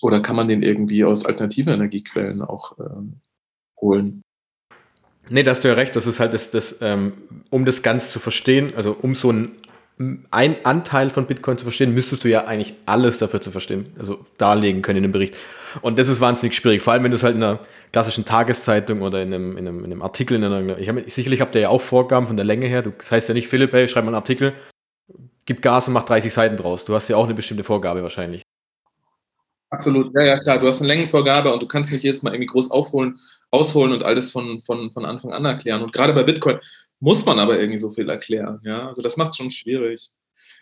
[0.01, 3.21] oder kann man den irgendwie aus alternativen Energiequellen auch ähm,
[3.79, 4.21] holen?
[5.29, 7.13] Nee, da hast du ja recht, das ist halt das, das ähm,
[7.51, 9.51] um das Ganze zu verstehen, also um so ein
[9.97, 14.19] ein Anteil von Bitcoin zu verstehen, müsstest du ja eigentlich alles dafür zu verstehen, also
[14.37, 15.35] darlegen können in dem Bericht.
[15.81, 17.59] Und das ist wahnsinnig schwierig, vor allem wenn du es halt in einer
[17.91, 21.41] klassischen Tageszeitung oder in einem, in einem, in einem Artikel, in einer, ich hab, sicherlich
[21.41, 23.73] habt ihr ja auch Vorgaben von der Länge her, du, das heißt ja nicht, Philipp,
[23.73, 24.51] hey, schreib mal einen Artikel,
[25.45, 26.85] gib Gas und mach 30 Seiten draus.
[26.85, 28.41] Du hast ja auch eine bestimmte Vorgabe wahrscheinlich.
[29.69, 30.59] Absolut, ja, ja, klar.
[30.59, 33.17] Du hast eine Längenvorgabe und du kannst nicht jedes Mal irgendwie groß aufholen,
[33.51, 35.81] ausholen und alles von, von, von Anfang an erklären.
[35.81, 36.59] Und gerade bei Bitcoin
[36.99, 38.61] muss man aber irgendwie so viel erklären.
[38.63, 40.09] Ja, also das macht es schon schwierig.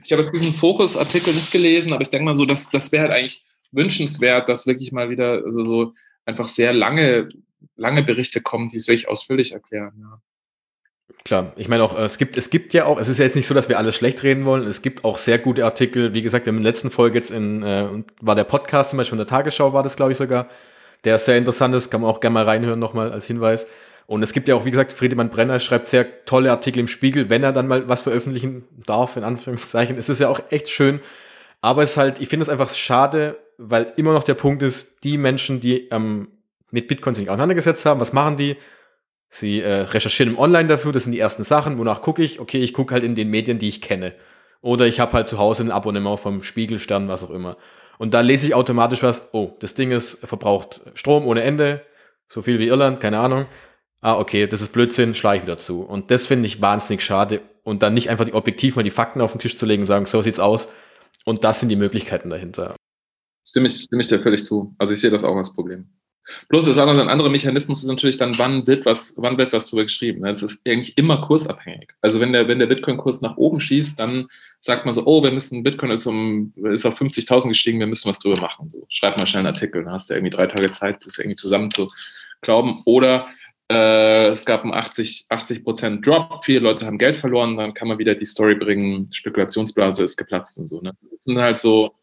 [0.04, 3.04] Ich habe jetzt diesen Fokus-Artikel nicht gelesen, aber ich denke mal so, dass das wäre
[3.04, 3.44] halt eigentlich
[3.74, 5.94] wünschenswert, dass wirklich mal wieder also so
[6.26, 7.30] einfach sehr lange,
[7.76, 9.94] lange Berichte kommen, die es wirklich ausführlich erklären.
[10.00, 10.22] Ja.
[11.26, 13.48] Klar, ich meine auch, es gibt, es gibt ja auch, es ist ja jetzt nicht
[13.48, 14.64] so, dass wir alles schlecht reden wollen.
[14.64, 16.14] Es gibt auch sehr gute Artikel.
[16.14, 17.88] Wie gesagt, in der letzten Folge jetzt in, äh,
[18.22, 20.48] war der Podcast zum Beispiel von der Tagesschau, war das, glaube ich, sogar.
[21.06, 23.68] Der sehr interessant ist, kann man auch gerne mal reinhören, nochmal als Hinweis.
[24.06, 27.30] Und es gibt ja auch, wie gesagt, Friedemann Brenner schreibt sehr tolle Artikel im Spiegel,
[27.30, 29.98] wenn er dann mal was veröffentlichen darf, in Anführungszeichen.
[29.98, 31.00] Es ist ja auch echt schön.
[31.62, 35.04] Aber es ist halt, ich finde es einfach schade, weil immer noch der Punkt ist,
[35.04, 36.28] die Menschen, die ähm,
[36.72, 38.58] mit Bitcoin sich auseinandergesetzt haben, was machen die?
[39.30, 41.78] Sie äh, recherchieren im Online dafür, das sind die ersten Sachen.
[41.78, 42.40] Wonach gucke ich?
[42.40, 44.14] Okay, ich gucke halt in den Medien, die ich kenne.
[44.62, 47.58] Oder ich habe halt zu Hause ein Abonnement vom Spiegelstern, was auch immer.
[47.98, 51.82] Und da lese ich automatisch was, oh, das Ding ist, verbraucht Strom ohne Ende,
[52.28, 53.46] so viel wie Irland, keine Ahnung.
[54.02, 55.84] Ah, okay, das ist Blödsinn, schlage ich wieder zu.
[55.84, 57.42] Und das finde ich wahnsinnig schade.
[57.64, 59.88] Und dann nicht einfach die objektiv mal die Fakten auf den Tisch zu legen und
[59.88, 60.68] sagen, so sieht's aus.
[61.24, 62.76] Und das sind die Möglichkeiten dahinter.
[63.54, 64.74] Stimme ich, stimme ich dir völlig zu.
[64.80, 65.86] Also ich sehe das auch als Problem.
[66.50, 69.68] Bloß das andere, ein anderer Mechanismus ist natürlich dann, wann wird was, wann wird was
[69.68, 70.26] darüber geschrieben.
[70.26, 71.90] Es ist eigentlich immer kursabhängig.
[72.02, 74.28] Also wenn der, wenn der Bitcoin-Kurs nach oben schießt, dann
[74.60, 78.10] sagt man so, oh, wir müssen, Bitcoin ist um, ist auf 50.000 gestiegen, wir müssen
[78.10, 78.70] was drüber machen.
[78.70, 81.36] So, schreib mal schnell einen Artikel, dann hast du irgendwie drei Tage Zeit, das irgendwie
[81.36, 81.92] zusammen zu
[82.42, 82.82] glauben.
[82.86, 83.28] Oder
[83.70, 85.64] äh, es gab einen 80, 80
[86.02, 90.18] Drop, viele Leute haben Geld verloren, dann kann man wieder die Story bringen, Spekulationsblase ist
[90.18, 90.82] geplatzt und so.
[90.82, 90.94] Ne?
[91.02, 91.94] Das sind halt so,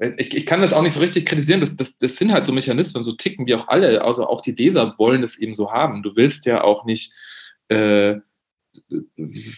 [0.00, 1.60] ich, ich kann das auch nicht so richtig kritisieren.
[1.60, 4.02] Das, das, das sind halt so Mechanismen, so ticken wie auch alle.
[4.02, 6.02] Also auch die Leser wollen es eben so haben.
[6.02, 7.12] Du willst ja auch nicht,
[7.68, 8.16] äh,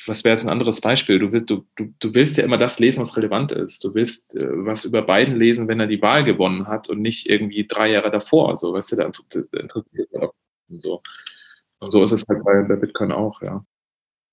[0.07, 1.19] was wäre jetzt ein anderes Beispiel?
[1.19, 3.85] Du willst, du, du, du willst ja immer das lesen, was relevant ist.
[3.85, 7.29] Du willst äh, was über Biden lesen, wenn er die Wahl gewonnen hat und nicht
[7.29, 8.57] irgendwie drei Jahre davor.
[8.57, 10.31] So, weißt du, da interessiert es
[10.69, 11.03] und so.
[11.79, 13.65] Und so ist es halt bei, bei Bitcoin auch, ja.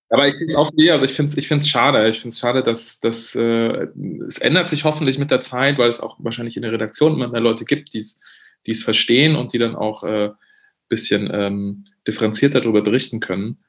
[0.09, 2.09] Aber ich finde es auch wie, also ich finde es ich schade.
[2.09, 3.87] Ich finde es schade, dass, dass äh,
[4.27, 7.27] es ändert sich hoffentlich mit der Zeit, weil es auch wahrscheinlich in der Redaktion immer
[7.27, 10.29] mehr Leute gibt, die es verstehen und die dann auch ein äh,
[10.87, 13.59] bisschen ähm, differenzierter darüber berichten können.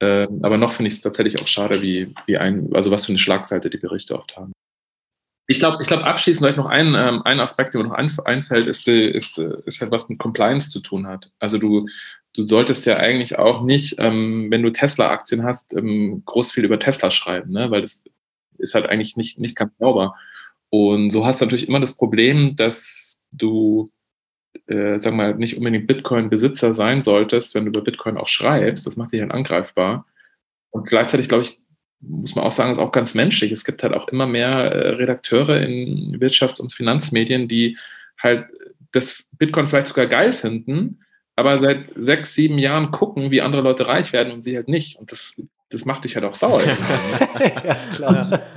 [0.00, 3.10] Ähm, aber noch finde ich es tatsächlich auch schade, wie, wie ein, also was für
[3.10, 4.52] eine Schlagseite die Berichte oft haben.
[5.50, 8.66] Ich glaube, ich glaube, abschließend vielleicht noch ein, ähm, ein Aspekt, der mir noch einfällt,
[8.66, 11.32] ist, ist, ist halt was mit Compliance zu tun hat.
[11.40, 11.80] Also du,
[12.34, 16.78] du solltest ja eigentlich auch nicht, ähm, wenn du Tesla-Aktien hast, ähm, groß viel über
[16.78, 17.70] Tesla schreiben, ne?
[17.70, 18.04] weil das
[18.58, 20.14] ist halt eigentlich nicht, nicht ganz sauber.
[20.70, 23.90] Und so hast du natürlich immer das Problem, dass du,
[24.66, 28.86] äh, sag mal, nicht unbedingt Bitcoin-Besitzer sein solltest, wenn du über Bitcoin auch schreibst.
[28.86, 30.06] Das macht dich dann angreifbar.
[30.70, 31.58] Und gleichzeitig, glaube ich,
[32.00, 33.50] muss man auch sagen, ist auch ganz menschlich.
[33.50, 37.76] Es gibt halt auch immer mehr äh, Redakteure in Wirtschafts- und Finanzmedien, die
[38.18, 38.46] halt
[38.92, 41.00] das Bitcoin vielleicht sogar geil finden,
[41.38, 44.98] aber seit sechs, sieben Jahren gucken, wie andere Leute reich werden und sie halt nicht.
[44.98, 46.60] Und das, das macht dich halt auch sauer.
[47.64, 48.40] ja, klar.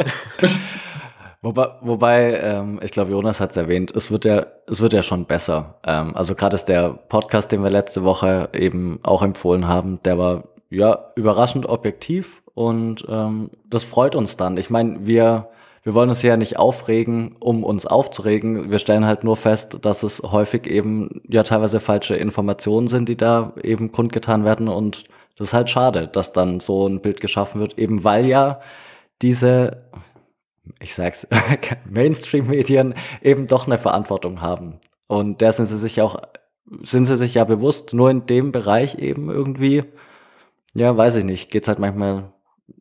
[1.44, 5.02] Wobei, wobei ähm, ich glaube, Jonas hat es erwähnt, es wird ja, es wird ja
[5.02, 5.80] schon besser.
[5.84, 10.20] Ähm, also gerade ist der Podcast, den wir letzte Woche eben auch empfohlen haben, der
[10.20, 14.56] war ja überraschend objektiv und ähm, das freut uns dann.
[14.58, 15.48] Ich meine, wir
[15.84, 18.70] wir wollen uns ja nicht aufregen, um uns aufzuregen.
[18.70, 23.18] Wir stellen halt nur fest, dass es häufig eben ja teilweise falsche Informationen sind, die
[23.18, 24.68] da eben kundgetan werden.
[24.68, 25.06] Und
[25.38, 28.62] das ist halt schade, dass dann so ein Bild geschaffen wird, eben weil ja
[29.24, 29.90] diese,
[30.80, 31.28] ich sag's,
[31.90, 34.80] Mainstream-Medien eben doch eine Verantwortung haben.
[35.08, 36.22] Und der sind sie sich auch,
[36.84, 39.84] sind sie sich ja bewusst, nur in dem Bereich eben irgendwie,
[40.76, 42.32] ja, weiß ich nicht, geht's halt manchmal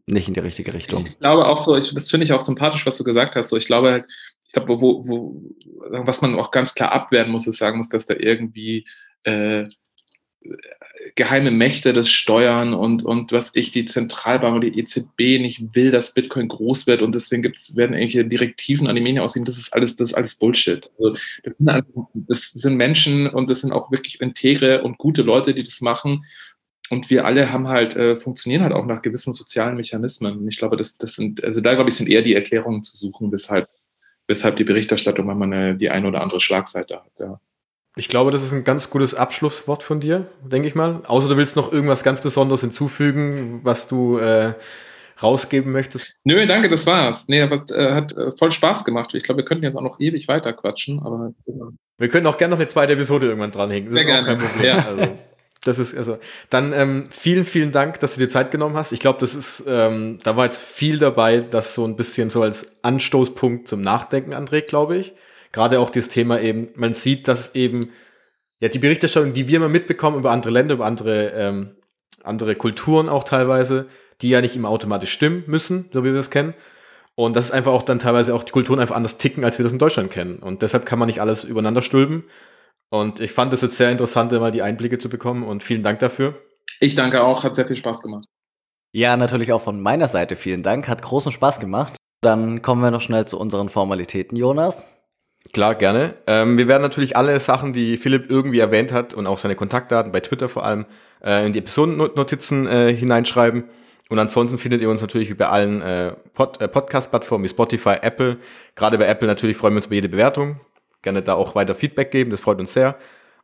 [0.06, 1.06] nicht in die richtige Richtung.
[1.06, 3.48] Ich glaube auch so, ich, das finde ich auch sympathisch, was du gesagt hast.
[3.48, 4.04] So, ich glaube halt,
[4.46, 5.42] ich glaube, wo, wo,
[5.90, 8.84] was man auch ganz klar abwehren muss, ist sagen muss, dass da irgendwie
[9.22, 9.66] äh,
[11.14, 15.90] geheime Mächte das steuern und, und was ich, die Zentralbank oder die EZB nicht will,
[15.90, 19.44] dass Bitcoin groß wird und deswegen gibt's, werden irgendwelche Direktiven an die Medien aussehen.
[19.44, 20.90] Das ist alles, das ist alles Bullshit.
[20.98, 21.84] Also das, sind,
[22.14, 26.24] das sind Menschen und das sind auch wirklich integre und gute Leute, die das machen
[26.90, 30.38] und wir alle haben halt, äh, funktionieren halt auch nach gewissen sozialen Mechanismen.
[30.38, 32.96] Und ich glaube, das, das sind, also da glaube ich, sind eher die Erklärungen zu
[32.96, 33.68] suchen, weshalb,
[34.26, 37.12] weshalb die Berichterstattung manchmal eine, die eine oder andere Schlagseite hat.
[37.18, 37.40] Ja.
[37.96, 41.02] Ich glaube, das ist ein ganz gutes Abschlusswort von dir, denke ich mal.
[41.06, 44.54] Außer du willst noch irgendwas ganz Besonderes hinzufügen, was du äh,
[45.22, 46.12] rausgeben möchtest.
[46.24, 47.28] Nö, danke, das war's.
[47.28, 49.14] Nee, aber äh, hat äh, voll Spaß gemacht.
[49.14, 51.34] Ich glaube, wir könnten jetzt auch noch ewig weiter quatschen, aber.
[51.98, 53.90] Wir können auch gerne noch eine zweite Episode irgendwann dranhängen.
[53.90, 54.38] Das Sehr gerne.
[54.62, 54.84] Ja.
[54.86, 55.18] Also.
[55.62, 58.92] Das ist also dann ähm, vielen, vielen Dank, dass du dir Zeit genommen hast.
[58.92, 62.42] Ich glaube, das ist, ähm, da war jetzt viel dabei, das so ein bisschen so
[62.42, 65.12] als Anstoßpunkt zum Nachdenken anregt, glaube ich.
[65.52, 67.90] Gerade auch das Thema eben, man sieht, dass eben
[68.60, 71.70] ja die Berichterstattung, die wir immer mitbekommen über andere Länder, über andere ähm,
[72.24, 73.86] andere Kulturen auch teilweise,
[74.22, 76.54] die ja nicht immer automatisch stimmen müssen, so wie wir das kennen.
[77.14, 79.62] Und das ist einfach auch dann teilweise auch die Kulturen einfach anders ticken, als wir
[79.62, 80.38] das in Deutschland kennen.
[80.38, 82.24] Und deshalb kann man nicht alles übereinander stülpen.
[82.90, 86.00] Und ich fand es jetzt sehr interessant, immer die Einblicke zu bekommen und vielen Dank
[86.00, 86.34] dafür.
[86.80, 88.24] Ich danke auch, hat sehr viel Spaß gemacht.
[88.92, 91.96] Ja, natürlich auch von meiner Seite vielen Dank, hat großen Spaß gemacht.
[92.20, 94.86] Dann kommen wir noch schnell zu unseren Formalitäten, Jonas.
[95.52, 96.14] Klar, gerne.
[96.26, 100.12] Ähm, wir werden natürlich alle Sachen, die Philipp irgendwie erwähnt hat und auch seine Kontaktdaten
[100.12, 100.84] bei Twitter vor allem
[101.24, 103.64] äh, in die Episodennotizen äh, hineinschreiben.
[104.10, 107.96] Und ansonsten findet ihr uns natürlich wie bei allen äh, Pod, äh, Podcast-Plattformen wie Spotify,
[108.02, 108.38] Apple.
[108.74, 110.58] Gerade bei Apple natürlich freuen wir uns über jede Bewertung
[111.02, 112.96] gerne da auch weiter Feedback geben, das freut uns sehr.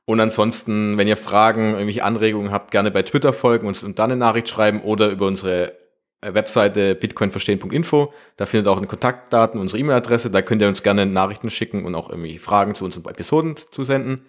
[0.04, 4.12] Und ansonsten, wenn ihr Fragen, irgendwelche Anregungen habt, gerne bei Twitter folgen und, und dann
[4.12, 5.72] eine Nachricht schreiben oder über unsere
[6.20, 8.12] äh, Webseite bitcoinverstehen.info.
[8.36, 10.30] Da findet ihr auch eine Kontaktdaten, unsere E-Mail-Adresse.
[10.30, 14.24] Da könnt ihr uns gerne Nachrichten schicken und auch irgendwie Fragen zu unseren Episoden zusenden.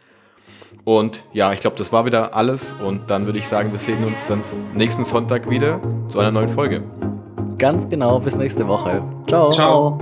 [0.83, 2.75] Und ja, ich glaube, das war wieder alles.
[2.83, 4.43] Und dann würde ich sagen, wir sehen uns dann
[4.73, 5.79] nächsten Sonntag wieder
[6.09, 6.83] zu einer neuen Folge.
[7.57, 9.03] Ganz genau, bis nächste Woche.
[9.27, 9.51] Ciao.
[9.51, 9.99] Ciao.